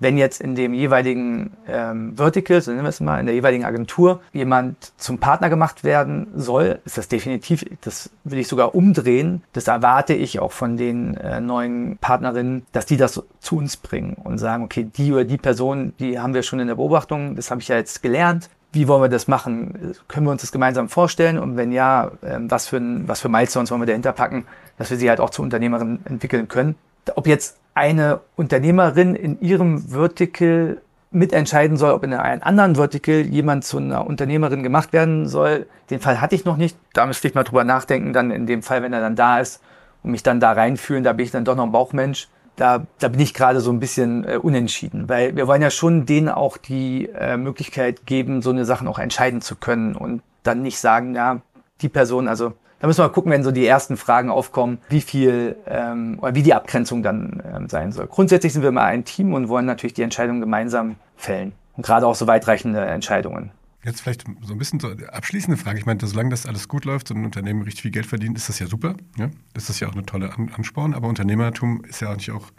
wenn 0.00 0.16
jetzt 0.16 0.40
in 0.40 0.54
dem 0.54 0.74
jeweiligen 0.74 1.52
ähm, 1.68 2.16
Vertical, 2.16 2.60
so 2.60 2.70
nennen 2.70 2.84
wir 2.84 2.88
es 2.88 3.00
mal, 3.00 3.20
in 3.20 3.26
der 3.26 3.34
jeweiligen 3.34 3.66
Agentur 3.66 4.20
jemand 4.32 4.92
zum 4.96 5.18
Partner 5.18 5.50
gemacht 5.50 5.84
werden 5.84 6.26
soll, 6.34 6.80
ist 6.86 6.96
das 6.98 7.08
definitiv, 7.08 7.64
das 7.82 8.10
will 8.24 8.38
ich 8.38 8.48
sogar 8.48 8.74
umdrehen. 8.74 9.42
Das 9.52 9.68
erwarte 9.68 10.14
ich 10.14 10.40
auch 10.40 10.52
von 10.52 10.78
den 10.78 11.16
äh, 11.18 11.40
neuen 11.40 11.98
Partnerinnen, 11.98 12.64
dass 12.72 12.86
die 12.86 12.96
das 12.96 13.22
zu 13.40 13.56
uns 13.56 13.76
bringen 13.76 14.14
und 14.14 14.38
sagen, 14.38 14.64
okay, 14.64 14.84
die 14.84 15.12
oder 15.12 15.24
die 15.24 15.36
Person, 15.36 15.92
die 16.00 16.18
haben 16.18 16.32
wir 16.32 16.42
schon 16.42 16.60
in 16.60 16.68
der 16.68 16.76
Beobachtung, 16.76 17.36
das 17.36 17.50
habe 17.50 17.60
ich 17.60 17.68
ja 17.68 17.76
jetzt 17.76 18.02
gelernt. 18.02 18.48
Wie 18.72 18.86
wollen 18.86 19.02
wir 19.02 19.08
das 19.08 19.26
machen? 19.26 19.94
Können 20.06 20.26
wir 20.26 20.30
uns 20.30 20.42
das 20.42 20.52
gemeinsam 20.52 20.88
vorstellen? 20.88 21.38
Und 21.38 21.56
wenn 21.56 21.72
ja, 21.72 22.12
äh, 22.22 22.38
was 22.40 22.68
für, 22.68 22.80
was 23.06 23.20
für 23.20 23.28
Milestones 23.28 23.70
wollen 23.70 23.82
wir 23.82 23.86
dahinter 23.86 24.12
packen, 24.12 24.46
dass 24.78 24.90
wir 24.90 24.96
sie 24.96 25.08
halt 25.08 25.20
auch 25.20 25.30
zu 25.30 25.42
Unternehmerinnen 25.42 26.06
entwickeln 26.06 26.48
können? 26.48 26.76
Ob 27.16 27.26
jetzt 27.26 27.58
eine 27.74 28.20
Unternehmerin 28.36 29.14
in 29.14 29.40
ihrem 29.40 29.78
Vertical 29.90 30.80
mitentscheiden 31.10 31.76
soll, 31.76 31.92
ob 31.92 32.04
in 32.04 32.14
einem 32.14 32.42
anderen 32.42 32.76
Vertical 32.76 33.20
jemand 33.20 33.64
zu 33.64 33.78
einer 33.78 34.06
Unternehmerin 34.06 34.62
gemacht 34.62 34.92
werden 34.92 35.26
soll. 35.26 35.66
Den 35.90 36.00
Fall 36.00 36.20
hatte 36.20 36.34
ich 36.34 36.44
noch 36.44 36.56
nicht. 36.56 36.76
Da 36.92 37.06
müsste 37.06 37.26
ich 37.26 37.34
mal 37.34 37.42
drüber 37.42 37.64
nachdenken, 37.64 38.12
dann 38.12 38.30
in 38.30 38.46
dem 38.46 38.62
Fall, 38.62 38.82
wenn 38.82 38.92
er 38.92 39.00
dann 39.00 39.16
da 39.16 39.40
ist 39.40 39.60
und 40.02 40.12
mich 40.12 40.22
dann 40.22 40.38
da 40.38 40.52
reinfühlen, 40.52 41.02
da 41.02 41.12
bin 41.12 41.26
ich 41.26 41.32
dann 41.32 41.44
doch 41.44 41.56
noch 41.56 41.64
ein 41.64 41.72
Bauchmensch. 41.72 42.28
Da, 42.60 42.86
da 42.98 43.08
bin 43.08 43.20
ich 43.20 43.32
gerade 43.32 43.60
so 43.60 43.72
ein 43.72 43.80
bisschen 43.80 44.24
äh, 44.24 44.36
unentschieden, 44.36 45.08
weil 45.08 45.34
wir 45.34 45.46
wollen 45.46 45.62
ja 45.62 45.70
schon 45.70 46.04
denen 46.04 46.28
auch 46.28 46.58
die 46.58 47.08
äh, 47.08 47.38
Möglichkeit 47.38 48.04
geben, 48.04 48.42
so 48.42 48.50
eine 48.50 48.66
Sachen 48.66 48.86
auch 48.86 48.98
entscheiden 48.98 49.40
zu 49.40 49.56
können 49.56 49.96
und 49.96 50.20
dann 50.42 50.60
nicht 50.60 50.78
sagen, 50.78 51.14
ja, 51.14 51.40
die 51.80 51.88
Person, 51.88 52.28
also 52.28 52.52
da 52.78 52.86
müssen 52.86 52.98
wir 52.98 53.04
mal 53.04 53.14
gucken, 53.14 53.32
wenn 53.32 53.42
so 53.42 53.50
die 53.50 53.66
ersten 53.66 53.96
Fragen 53.96 54.28
aufkommen, 54.28 54.76
wie 54.90 55.00
viel 55.00 55.56
ähm, 55.66 56.18
oder 56.20 56.34
wie 56.34 56.42
die 56.42 56.52
Abgrenzung 56.52 57.02
dann 57.02 57.42
ähm, 57.50 57.68
sein 57.70 57.92
soll. 57.92 58.06
Grundsätzlich 58.06 58.52
sind 58.52 58.60
wir 58.60 58.68
immer 58.68 58.84
ein 58.84 59.06
Team 59.06 59.32
und 59.32 59.48
wollen 59.48 59.64
natürlich 59.64 59.94
die 59.94 60.02
Entscheidung 60.02 60.40
gemeinsam 60.40 60.96
fällen. 61.16 61.52
Und 61.78 61.86
gerade 61.86 62.06
auch 62.06 62.14
so 62.14 62.26
weitreichende 62.26 62.80
Entscheidungen. 62.80 63.52
Jetzt 63.84 64.02
vielleicht 64.02 64.24
so 64.42 64.52
ein 64.52 64.58
bisschen 64.58 64.78
so 64.78 64.88
abschließende 64.88 65.56
Frage. 65.56 65.78
Ich 65.78 65.86
meine, 65.86 66.04
solange 66.06 66.30
das 66.30 66.46
alles 66.46 66.68
gut 66.68 66.84
läuft 66.84 67.10
und 67.10 67.18
ein 67.18 67.24
Unternehmen 67.24 67.62
richtig 67.62 67.82
viel 67.82 67.90
Geld 67.90 68.06
verdient, 68.06 68.36
ist 68.36 68.48
das 68.48 68.58
ja 68.58 68.66
super. 68.66 68.96
Ja? 69.16 69.30
Das 69.54 69.70
ist 69.70 69.80
ja 69.80 69.88
auch 69.88 69.94
eine 69.94 70.04
tolle 70.04 70.32
Ansporn. 70.34 70.92
Aber 70.94 71.08
Unternehmertum 71.08 71.84
ist 71.84 72.00
ja 72.00 72.14
nicht 72.14 72.30
auch 72.30 72.52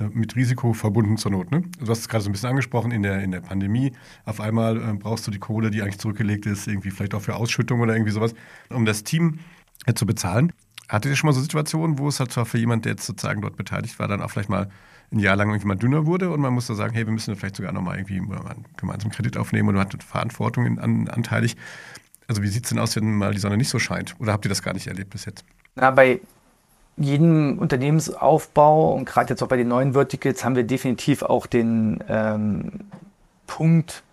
Ne, 0.00 0.10
mit 0.12 0.34
Risiko 0.34 0.72
verbunden 0.72 1.16
zur 1.16 1.30
Not. 1.30 1.50
Ne? 1.50 1.62
Du 1.78 1.88
hast 1.88 2.00
es 2.00 2.08
gerade 2.08 2.24
so 2.24 2.30
ein 2.30 2.32
bisschen 2.32 2.48
angesprochen, 2.48 2.90
in 2.90 3.02
der, 3.02 3.22
in 3.22 3.30
der 3.30 3.40
Pandemie. 3.40 3.92
Auf 4.24 4.40
einmal 4.40 4.76
äh, 4.76 4.94
brauchst 4.94 5.26
du 5.26 5.30
die 5.30 5.38
Kohle, 5.38 5.70
die 5.70 5.82
eigentlich 5.82 5.98
zurückgelegt 5.98 6.46
ist, 6.46 6.66
irgendwie 6.66 6.90
vielleicht 6.90 7.14
auch 7.14 7.20
für 7.20 7.36
Ausschüttung 7.36 7.80
oder 7.80 7.94
irgendwie 7.94 8.12
sowas, 8.12 8.34
um 8.70 8.86
das 8.86 9.04
Team 9.04 9.40
äh, 9.86 9.94
zu 9.94 10.06
bezahlen. 10.06 10.52
Hattet 10.88 11.12
ihr 11.12 11.16
schon 11.16 11.28
mal 11.28 11.34
so 11.34 11.40
Situationen, 11.40 11.98
wo 11.98 12.08
es 12.08 12.18
halt 12.18 12.32
zwar 12.32 12.46
für 12.46 12.58
jemanden, 12.58 12.84
der 12.84 12.92
jetzt 12.92 13.06
sozusagen 13.06 13.42
dort 13.42 13.56
beteiligt 13.56 13.98
war, 13.98 14.08
dann 14.08 14.22
auch 14.22 14.30
vielleicht 14.30 14.48
mal 14.48 14.70
ein 15.12 15.18
Jahr 15.18 15.36
lang 15.36 15.48
irgendwie 15.48 15.66
mal 15.66 15.76
dünner 15.76 16.06
wurde 16.06 16.30
und 16.30 16.40
man 16.40 16.52
musste 16.52 16.74
sagen, 16.74 16.94
hey, 16.94 17.06
wir 17.06 17.12
müssen 17.12 17.34
vielleicht 17.36 17.56
sogar 17.56 17.72
nochmal 17.72 17.96
irgendwie 17.96 18.18
einen 18.18 18.64
gemeinsamen 18.76 19.12
Kredit 19.12 19.36
aufnehmen 19.36 19.68
und 19.68 19.74
man 19.74 19.84
hat 19.84 20.02
Verantwortung 20.02 20.66
in, 20.66 20.78
an, 20.78 21.08
anteilig. 21.08 21.56
Also 22.28 22.42
wie 22.42 22.48
sieht 22.48 22.64
es 22.64 22.70
denn 22.70 22.78
aus, 22.78 22.94
wenn 22.94 23.16
mal 23.16 23.32
die 23.32 23.40
Sonne 23.40 23.56
nicht 23.56 23.70
so 23.70 23.80
scheint? 23.80 24.14
Oder 24.20 24.32
habt 24.32 24.44
ihr 24.44 24.48
das 24.48 24.62
gar 24.62 24.72
nicht 24.72 24.86
erlebt 24.86 25.10
bis 25.10 25.24
jetzt? 25.24 25.44
Na, 25.74 25.90
bei 25.90 26.20
jedem 26.96 27.58
Unternehmensaufbau 27.58 28.94
und 28.94 29.04
gerade 29.04 29.30
jetzt 29.30 29.42
auch 29.42 29.48
bei 29.48 29.56
den 29.56 29.68
neuen 29.68 29.94
Verticals 29.94 30.44
haben 30.44 30.54
wir 30.54 30.64
definitiv 30.64 31.22
auch 31.22 31.46
den 31.46 32.04
ähm, 32.08 32.72
Punkt, 33.46 34.04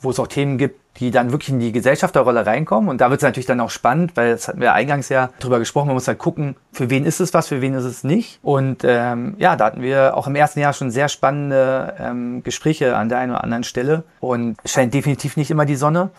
wo 0.00 0.10
es 0.10 0.20
auch 0.20 0.28
Themen 0.28 0.58
gibt, 0.58 0.80
die 0.98 1.10
dann 1.10 1.30
wirklich 1.30 1.50
in 1.50 1.60
die 1.60 1.72
Gesellschafterrolle 1.72 2.44
reinkommen. 2.44 2.90
Und 2.90 3.00
da 3.00 3.10
wird 3.10 3.20
es 3.20 3.24
natürlich 3.24 3.46
dann 3.46 3.60
auch 3.60 3.70
spannend, 3.70 4.16
weil 4.16 4.32
das 4.32 4.48
hatten 4.48 4.60
wir 4.60 4.72
eingangs 4.72 5.08
ja 5.08 5.30
drüber 5.38 5.58
gesprochen. 5.58 5.86
Man 5.86 5.94
muss 5.94 6.08
halt 6.08 6.18
gucken, 6.18 6.56
für 6.72 6.90
wen 6.90 7.04
ist 7.04 7.20
es 7.20 7.34
was, 7.34 7.48
für 7.48 7.60
wen 7.60 7.74
ist 7.74 7.84
es 7.84 8.04
nicht. 8.04 8.40
Und 8.42 8.82
ähm, 8.84 9.34
ja, 9.38 9.56
da 9.56 9.66
hatten 9.66 9.82
wir 9.82 10.16
auch 10.16 10.26
im 10.26 10.34
ersten 10.34 10.60
Jahr 10.60 10.72
schon 10.72 10.90
sehr 10.90 11.08
spannende 11.08 11.94
ähm, 12.00 12.42
Gespräche 12.42 12.96
an 12.96 13.08
der 13.08 13.18
einen 13.18 13.32
oder 13.32 13.44
anderen 13.44 13.64
Stelle. 13.64 14.04
Und 14.20 14.56
es 14.64 14.72
scheint 14.72 14.92
definitiv 14.92 15.36
nicht 15.36 15.50
immer 15.50 15.66
die 15.66 15.76
Sonne. 15.76 16.10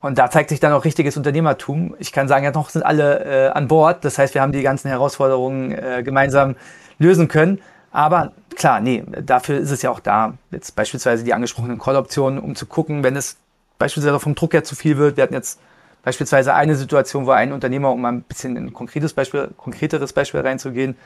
Und 0.00 0.18
da 0.18 0.30
zeigt 0.30 0.50
sich 0.50 0.58
dann 0.58 0.72
auch 0.72 0.84
richtiges 0.84 1.16
Unternehmertum. 1.16 1.94
Ich 2.00 2.10
kann 2.10 2.26
sagen, 2.26 2.44
ja 2.44 2.50
noch 2.50 2.70
sind 2.70 2.82
alle 2.84 3.24
äh, 3.24 3.48
an 3.50 3.68
Bord. 3.68 4.04
Das 4.04 4.18
heißt, 4.18 4.34
wir 4.34 4.42
haben 4.42 4.50
die 4.50 4.62
ganzen 4.62 4.88
Herausforderungen 4.88 5.70
äh, 5.70 6.02
gemeinsam 6.02 6.56
lösen 6.98 7.28
können. 7.28 7.60
Aber 7.92 8.32
klar, 8.56 8.80
nee, 8.80 9.04
dafür 9.24 9.58
ist 9.58 9.70
es 9.70 9.82
ja 9.82 9.90
auch 9.90 10.00
da. 10.00 10.34
Jetzt 10.50 10.74
beispielsweise 10.74 11.22
die 11.22 11.34
angesprochenen 11.34 11.78
Call-Optionen, 11.78 12.40
um 12.40 12.56
zu 12.56 12.66
gucken, 12.66 13.04
wenn 13.04 13.14
es 13.14 13.36
beispielsweise 13.82 14.20
vom 14.20 14.36
Druck 14.36 14.54
her 14.54 14.62
zu 14.62 14.76
viel 14.76 14.96
wird. 14.96 15.16
Wir 15.16 15.24
hatten 15.24 15.34
jetzt 15.34 15.60
beispielsweise 16.04 16.54
eine 16.54 16.76
Situation, 16.76 17.26
wo 17.26 17.32
ein 17.32 17.52
Unternehmer, 17.52 17.90
um 17.90 18.00
mal 18.00 18.12
ein 18.12 18.22
bisschen 18.22 18.56
in 18.56 18.66
ein 18.66 18.72
konkretes 18.72 19.12
Beispiel, 19.12 19.50
konkreteres 19.56 20.12
Beispiel 20.12 20.40
reinzugehen, 20.40 20.96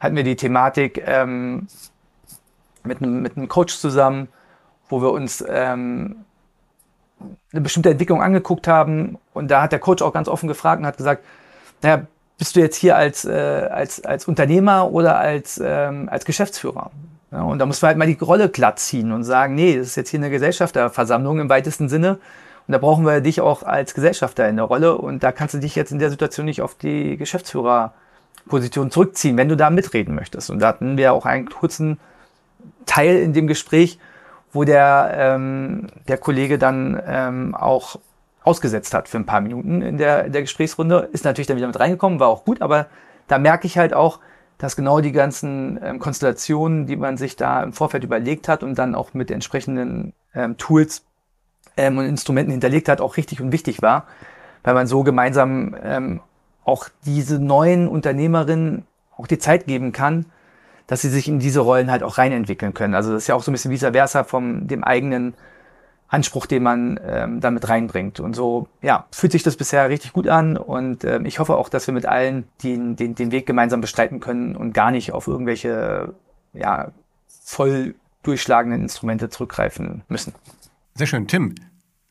hatten 0.00 0.16
wir 0.16 0.24
die 0.24 0.36
Thematik 0.36 1.02
ähm, 1.04 1.66
mit, 2.82 3.02
einem, 3.02 3.20
mit 3.20 3.36
einem 3.36 3.48
Coach 3.48 3.76
zusammen, 3.76 4.28
wo 4.88 5.02
wir 5.02 5.12
uns 5.12 5.44
ähm, 5.46 6.24
eine 7.52 7.60
bestimmte 7.60 7.90
Entwicklung 7.90 8.22
angeguckt 8.22 8.68
haben. 8.68 9.18
Und 9.34 9.50
da 9.50 9.60
hat 9.60 9.72
der 9.72 9.78
Coach 9.78 10.02
auch 10.02 10.14
ganz 10.14 10.28
offen 10.28 10.48
gefragt 10.48 10.80
und 10.80 10.86
hat 10.86 10.96
gesagt, 10.96 11.22
naja, 11.82 12.06
bist 12.38 12.56
du 12.56 12.60
jetzt 12.60 12.76
hier 12.76 12.96
als, 12.96 13.26
äh, 13.26 13.68
als, 13.70 14.02
als 14.02 14.26
Unternehmer 14.26 14.90
oder 14.92 15.18
als, 15.18 15.60
ähm, 15.62 16.08
als 16.10 16.24
Geschäftsführer? 16.24 16.90
Ja, 17.30 17.42
und 17.42 17.58
da 17.58 17.66
muss 17.66 17.82
man 17.82 17.88
halt 17.88 17.98
mal 17.98 18.06
die 18.06 18.18
Rolle 18.22 18.48
glatt 18.48 18.78
ziehen 18.78 19.12
und 19.12 19.24
sagen, 19.24 19.54
nee, 19.54 19.76
das 19.76 19.88
ist 19.88 19.96
jetzt 19.96 20.10
hier 20.10 20.20
eine 20.20 20.30
Gesellschafterversammlung 20.30 21.40
im 21.40 21.48
weitesten 21.48 21.88
Sinne. 21.88 22.18
Und 22.66 22.72
da 22.72 22.78
brauchen 22.78 23.04
wir 23.04 23.20
dich 23.20 23.40
auch 23.40 23.62
als 23.62 23.94
Gesellschafter 23.94 24.48
in 24.48 24.56
der 24.56 24.64
Rolle. 24.64 24.96
Und 24.96 25.22
da 25.22 25.32
kannst 25.32 25.54
du 25.54 25.58
dich 25.58 25.74
jetzt 25.74 25.92
in 25.92 25.98
der 25.98 26.10
Situation 26.10 26.46
nicht 26.46 26.62
auf 26.62 26.74
die 26.74 27.16
Geschäftsführerposition 27.16 28.90
zurückziehen, 28.90 29.36
wenn 29.36 29.48
du 29.48 29.56
da 29.56 29.70
mitreden 29.70 30.14
möchtest. 30.14 30.50
Und 30.50 30.60
da 30.60 30.68
hatten 30.68 30.96
wir 30.96 31.12
auch 31.12 31.26
einen 31.26 31.48
kurzen 31.50 31.98
Teil 32.86 33.16
in 33.16 33.32
dem 33.32 33.46
Gespräch, 33.46 33.98
wo 34.52 34.64
der, 34.64 35.12
ähm, 35.14 35.88
der 36.08 36.18
Kollege 36.18 36.58
dann 36.58 37.00
ähm, 37.06 37.54
auch 37.54 37.96
ausgesetzt 38.42 38.94
hat 38.94 39.08
für 39.08 39.18
ein 39.18 39.26
paar 39.26 39.42
Minuten 39.42 39.82
in 39.82 39.98
der, 39.98 40.24
in 40.24 40.32
der 40.32 40.42
Gesprächsrunde. 40.42 41.08
Ist 41.12 41.24
natürlich 41.24 41.46
dann 41.46 41.58
wieder 41.58 41.66
mit 41.66 41.78
reingekommen, 41.78 42.20
war 42.20 42.28
auch 42.28 42.44
gut, 42.44 42.62
aber 42.62 42.86
da 43.26 43.38
merke 43.38 43.66
ich 43.66 43.76
halt 43.76 43.92
auch, 43.92 44.20
dass 44.58 44.74
genau 44.74 45.00
die 45.00 45.12
ganzen 45.12 45.78
ähm, 45.82 45.98
Konstellationen, 46.00 46.86
die 46.86 46.96
man 46.96 47.16
sich 47.16 47.36
da 47.36 47.62
im 47.62 47.72
Vorfeld 47.72 48.04
überlegt 48.04 48.48
hat 48.48 48.62
und 48.62 48.76
dann 48.76 48.94
auch 48.94 49.14
mit 49.14 49.30
entsprechenden 49.30 50.12
ähm, 50.34 50.56
Tools 50.56 51.04
ähm, 51.76 51.96
und 51.98 52.04
Instrumenten 52.04 52.50
hinterlegt 52.50 52.88
hat, 52.88 53.00
auch 53.00 53.16
richtig 53.16 53.40
und 53.40 53.52
wichtig 53.52 53.82
war, 53.82 54.06
weil 54.64 54.74
man 54.74 54.88
so 54.88 55.04
gemeinsam 55.04 55.76
ähm, 55.82 56.20
auch 56.64 56.88
diese 57.06 57.38
neuen 57.38 57.88
Unternehmerinnen 57.88 58.84
auch 59.16 59.28
die 59.28 59.38
Zeit 59.38 59.66
geben 59.66 59.92
kann, 59.92 60.26
dass 60.88 61.02
sie 61.02 61.08
sich 61.08 61.28
in 61.28 61.38
diese 61.38 61.60
Rollen 61.60 61.90
halt 61.90 62.02
auch 62.02 62.18
reinentwickeln 62.18 62.74
können. 62.74 62.94
Also 62.94 63.12
das 63.12 63.22
ist 63.22 63.28
ja 63.28 63.34
auch 63.34 63.42
so 63.42 63.50
ein 63.50 63.54
bisschen 63.54 63.70
vice 63.70 63.90
versa 63.92 64.24
vom 64.24 64.66
dem 64.66 64.82
eigenen 64.82 65.34
Anspruch, 66.08 66.46
den 66.46 66.62
man 66.62 66.98
ähm, 67.06 67.40
damit 67.40 67.68
reinbringt. 67.68 68.18
Und 68.18 68.34
so, 68.34 68.68
ja, 68.82 69.06
fühlt 69.12 69.32
sich 69.32 69.42
das 69.42 69.56
bisher 69.56 69.88
richtig 69.88 70.12
gut 70.12 70.26
an 70.26 70.56
und 70.56 71.04
ähm, 71.04 71.26
ich 71.26 71.38
hoffe 71.38 71.56
auch, 71.56 71.68
dass 71.68 71.86
wir 71.86 71.94
mit 71.94 72.06
allen 72.06 72.44
den, 72.62 72.96
den, 72.96 73.14
den 73.14 73.30
Weg 73.30 73.46
gemeinsam 73.46 73.80
bestreiten 73.80 74.18
können 74.18 74.56
und 74.56 74.72
gar 74.72 74.90
nicht 74.90 75.12
auf 75.12 75.26
irgendwelche, 75.26 76.14
ja, 76.54 76.92
voll 77.26 77.94
durchschlagenden 78.22 78.82
Instrumente 78.82 79.28
zurückgreifen 79.28 80.02
müssen. 80.08 80.34
Sehr 80.94 81.06
schön. 81.06 81.28
Tim, 81.28 81.54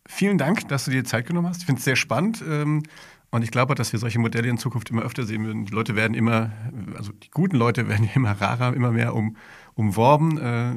vielen 0.08 0.38
Dank, 0.38 0.68
dass 0.70 0.86
du 0.86 0.92
dir 0.92 1.04
Zeit 1.04 1.26
genommen 1.26 1.50
hast. 1.50 1.60
Ich 1.60 1.66
finde 1.66 1.80
es 1.80 1.86
sehr 1.86 1.96
spannend. 1.96 2.44
Ähm 2.48 2.84
und 3.30 3.44
ich 3.44 3.52
glaube, 3.52 3.76
dass 3.76 3.92
wir 3.92 4.00
solche 4.00 4.20
Modelle 4.20 4.48
in 4.48 4.58
Zukunft 4.58 4.90
immer 4.90 5.02
öfter 5.02 5.24
sehen 5.26 5.46
werden. 5.46 5.66
Die 5.66 5.74
Leute 5.74 5.96
werden 5.96 6.14
immer, 6.14 6.52
also 6.98 7.12
die 7.12 7.30
guten 7.30 7.58
Leute 7.58 7.88
werden 7.90 8.10
immer 8.14 8.32
rarer, 8.32 8.74
immer 8.74 8.92
mehr 8.92 9.16
um, 9.16 9.36
umworben, 9.78 10.38
äh, 10.38 10.74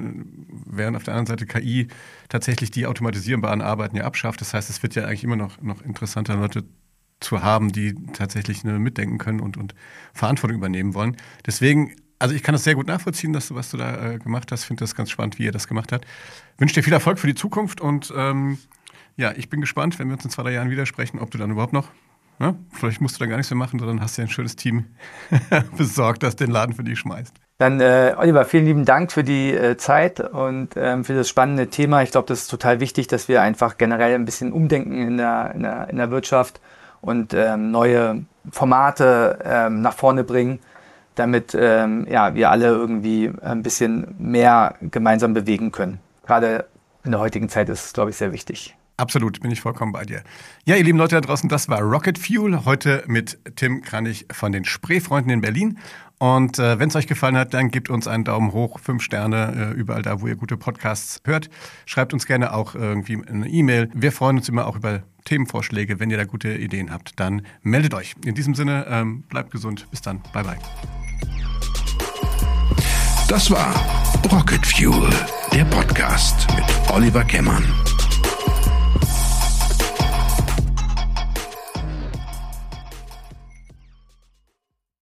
während 0.66 0.96
auf 0.96 1.04
der 1.04 1.14
anderen 1.14 1.38
Seite 1.38 1.46
KI 1.46 1.88
tatsächlich 2.28 2.70
die 2.70 2.86
automatisierbaren 2.86 3.62
Arbeiten 3.62 3.96
ja 3.96 4.04
abschafft. 4.04 4.40
Das 4.40 4.52
heißt, 4.54 4.68
es 4.68 4.82
wird 4.82 4.94
ja 4.94 5.04
eigentlich 5.04 5.24
immer 5.24 5.36
noch, 5.36 5.60
noch 5.62 5.82
interessanter, 5.82 6.36
Leute 6.36 6.64
zu 7.18 7.42
haben, 7.42 7.72
die 7.72 7.94
tatsächlich 8.12 8.62
ne, 8.62 8.78
mitdenken 8.78 9.18
können 9.18 9.40
und, 9.40 9.56
und 9.56 9.74
Verantwortung 10.12 10.58
übernehmen 10.58 10.94
wollen. 10.94 11.16
Deswegen, 11.46 11.94
also 12.18 12.34
ich 12.34 12.42
kann 12.42 12.52
das 12.52 12.64
sehr 12.64 12.74
gut 12.74 12.86
nachvollziehen, 12.86 13.32
dass, 13.32 13.54
was 13.54 13.70
du 13.70 13.78
da 13.78 14.12
äh, 14.12 14.18
gemacht 14.18 14.52
hast. 14.52 14.64
Finde 14.64 14.80
das 14.80 14.94
ganz 14.94 15.10
spannend, 15.10 15.38
wie 15.38 15.48
er 15.48 15.52
das 15.52 15.66
gemacht 15.66 15.92
hat. 15.92 16.06
Wünsche 16.58 16.74
dir 16.74 16.82
viel 16.82 16.92
Erfolg 16.92 17.18
für 17.18 17.26
die 17.26 17.34
Zukunft 17.34 17.80
und 17.80 18.12
ähm, 18.14 18.58
ja, 19.16 19.32
ich 19.32 19.48
bin 19.48 19.60
gespannt, 19.60 19.98
wenn 19.98 20.08
wir 20.08 20.14
uns 20.14 20.24
in 20.24 20.30
zwei, 20.30 20.42
drei 20.44 20.52
Jahren 20.52 20.70
widersprechen, 20.70 21.18
ob 21.18 21.30
du 21.30 21.38
dann 21.38 21.50
überhaupt 21.50 21.72
noch 21.72 21.88
ja, 22.38 22.54
vielleicht 22.70 23.02
musst 23.02 23.16
du 23.16 23.18
da 23.18 23.26
gar 23.26 23.36
nichts 23.36 23.50
mehr 23.50 23.58
machen, 23.58 23.78
sondern 23.78 24.00
hast 24.00 24.16
ja 24.16 24.24
ein 24.24 24.30
schönes 24.30 24.56
Team 24.56 24.86
besorgt, 25.76 26.22
das 26.22 26.36
den 26.36 26.50
Laden 26.50 26.74
für 26.74 26.82
dich 26.82 26.98
schmeißt. 26.98 27.34
Dann, 27.60 27.78
äh, 27.78 28.14
Oliver, 28.16 28.46
vielen 28.46 28.64
lieben 28.64 28.84
Dank 28.86 29.12
für 29.12 29.22
die 29.22 29.52
äh, 29.52 29.76
Zeit 29.76 30.18
und 30.18 30.70
ähm, 30.76 31.04
für 31.04 31.12
das 31.12 31.28
spannende 31.28 31.66
Thema. 31.66 32.02
Ich 32.02 32.10
glaube, 32.10 32.26
das 32.26 32.40
ist 32.40 32.48
total 32.48 32.80
wichtig, 32.80 33.06
dass 33.06 33.28
wir 33.28 33.42
einfach 33.42 33.76
generell 33.76 34.14
ein 34.14 34.24
bisschen 34.24 34.50
umdenken 34.50 34.94
in 34.94 35.18
der, 35.18 35.52
in 35.54 35.62
der, 35.64 35.90
in 35.90 35.98
der 35.98 36.10
Wirtschaft 36.10 36.58
und 37.02 37.34
ähm, 37.34 37.70
neue 37.70 38.24
Formate 38.50 39.40
ähm, 39.44 39.82
nach 39.82 39.92
vorne 39.92 40.24
bringen, 40.24 40.60
damit 41.16 41.54
ähm, 41.54 42.06
ja, 42.08 42.34
wir 42.34 42.48
alle 42.50 42.68
irgendwie 42.68 43.30
ein 43.42 43.62
bisschen 43.62 44.14
mehr 44.18 44.76
gemeinsam 44.80 45.34
bewegen 45.34 45.70
können. 45.70 46.00
Gerade 46.24 46.64
in 47.04 47.10
der 47.10 47.20
heutigen 47.20 47.50
Zeit 47.50 47.68
ist 47.68 47.84
es, 47.84 47.92
glaube 47.92 48.08
ich, 48.08 48.16
sehr 48.16 48.32
wichtig. 48.32 48.74
Absolut, 48.96 49.40
bin 49.40 49.50
ich 49.50 49.60
vollkommen 49.60 49.92
bei 49.92 50.04
dir. 50.04 50.22
Ja, 50.64 50.76
ihr 50.76 50.84
lieben 50.84 50.98
Leute 50.98 51.14
da 51.14 51.20
draußen, 51.22 51.48
das 51.48 51.68
war 51.68 51.80
Rocket 51.80 52.18
Fuel. 52.18 52.64
Heute 52.66 53.02
mit 53.06 53.38
Tim 53.56 53.82
Kranich 53.82 54.26
von 54.30 54.52
den 54.52 54.64
Spreefreunden 54.64 55.30
in 55.30 55.40
Berlin. 55.40 55.78
Und 56.20 56.58
äh, 56.58 56.78
wenn 56.78 56.90
es 56.90 56.96
euch 56.96 57.06
gefallen 57.06 57.36
hat, 57.38 57.54
dann 57.54 57.70
gebt 57.70 57.88
uns 57.88 58.06
einen 58.06 58.24
Daumen 58.24 58.52
hoch, 58.52 58.78
fünf 58.78 59.02
Sterne, 59.02 59.72
äh, 59.74 59.78
überall 59.78 60.02
da, 60.02 60.20
wo 60.20 60.26
ihr 60.26 60.36
gute 60.36 60.58
Podcasts 60.58 61.22
hört. 61.24 61.48
Schreibt 61.86 62.12
uns 62.12 62.26
gerne 62.26 62.52
auch 62.52 62.74
irgendwie 62.74 63.26
eine 63.26 63.48
E-Mail. 63.48 63.88
Wir 63.94 64.12
freuen 64.12 64.36
uns 64.36 64.48
immer 64.50 64.66
auch 64.66 64.76
über 64.76 65.02
Themenvorschläge. 65.24 65.98
Wenn 65.98 66.10
ihr 66.10 66.18
da 66.18 66.24
gute 66.24 66.52
Ideen 66.52 66.92
habt, 66.92 67.18
dann 67.18 67.46
meldet 67.62 67.94
euch. 67.94 68.16
In 68.22 68.34
diesem 68.34 68.54
Sinne, 68.54 68.86
ähm, 68.90 69.22
bleibt 69.30 69.50
gesund. 69.50 69.86
Bis 69.90 70.02
dann. 70.02 70.20
Bye, 70.34 70.44
bye. 70.44 70.58
Das 73.26 73.50
war 73.50 73.74
Rocket 74.30 74.66
Fuel, 74.66 75.08
der 75.54 75.64
Podcast 75.64 76.46
mit 76.54 76.90
Oliver 76.90 77.24
Kemmern. 77.24 77.64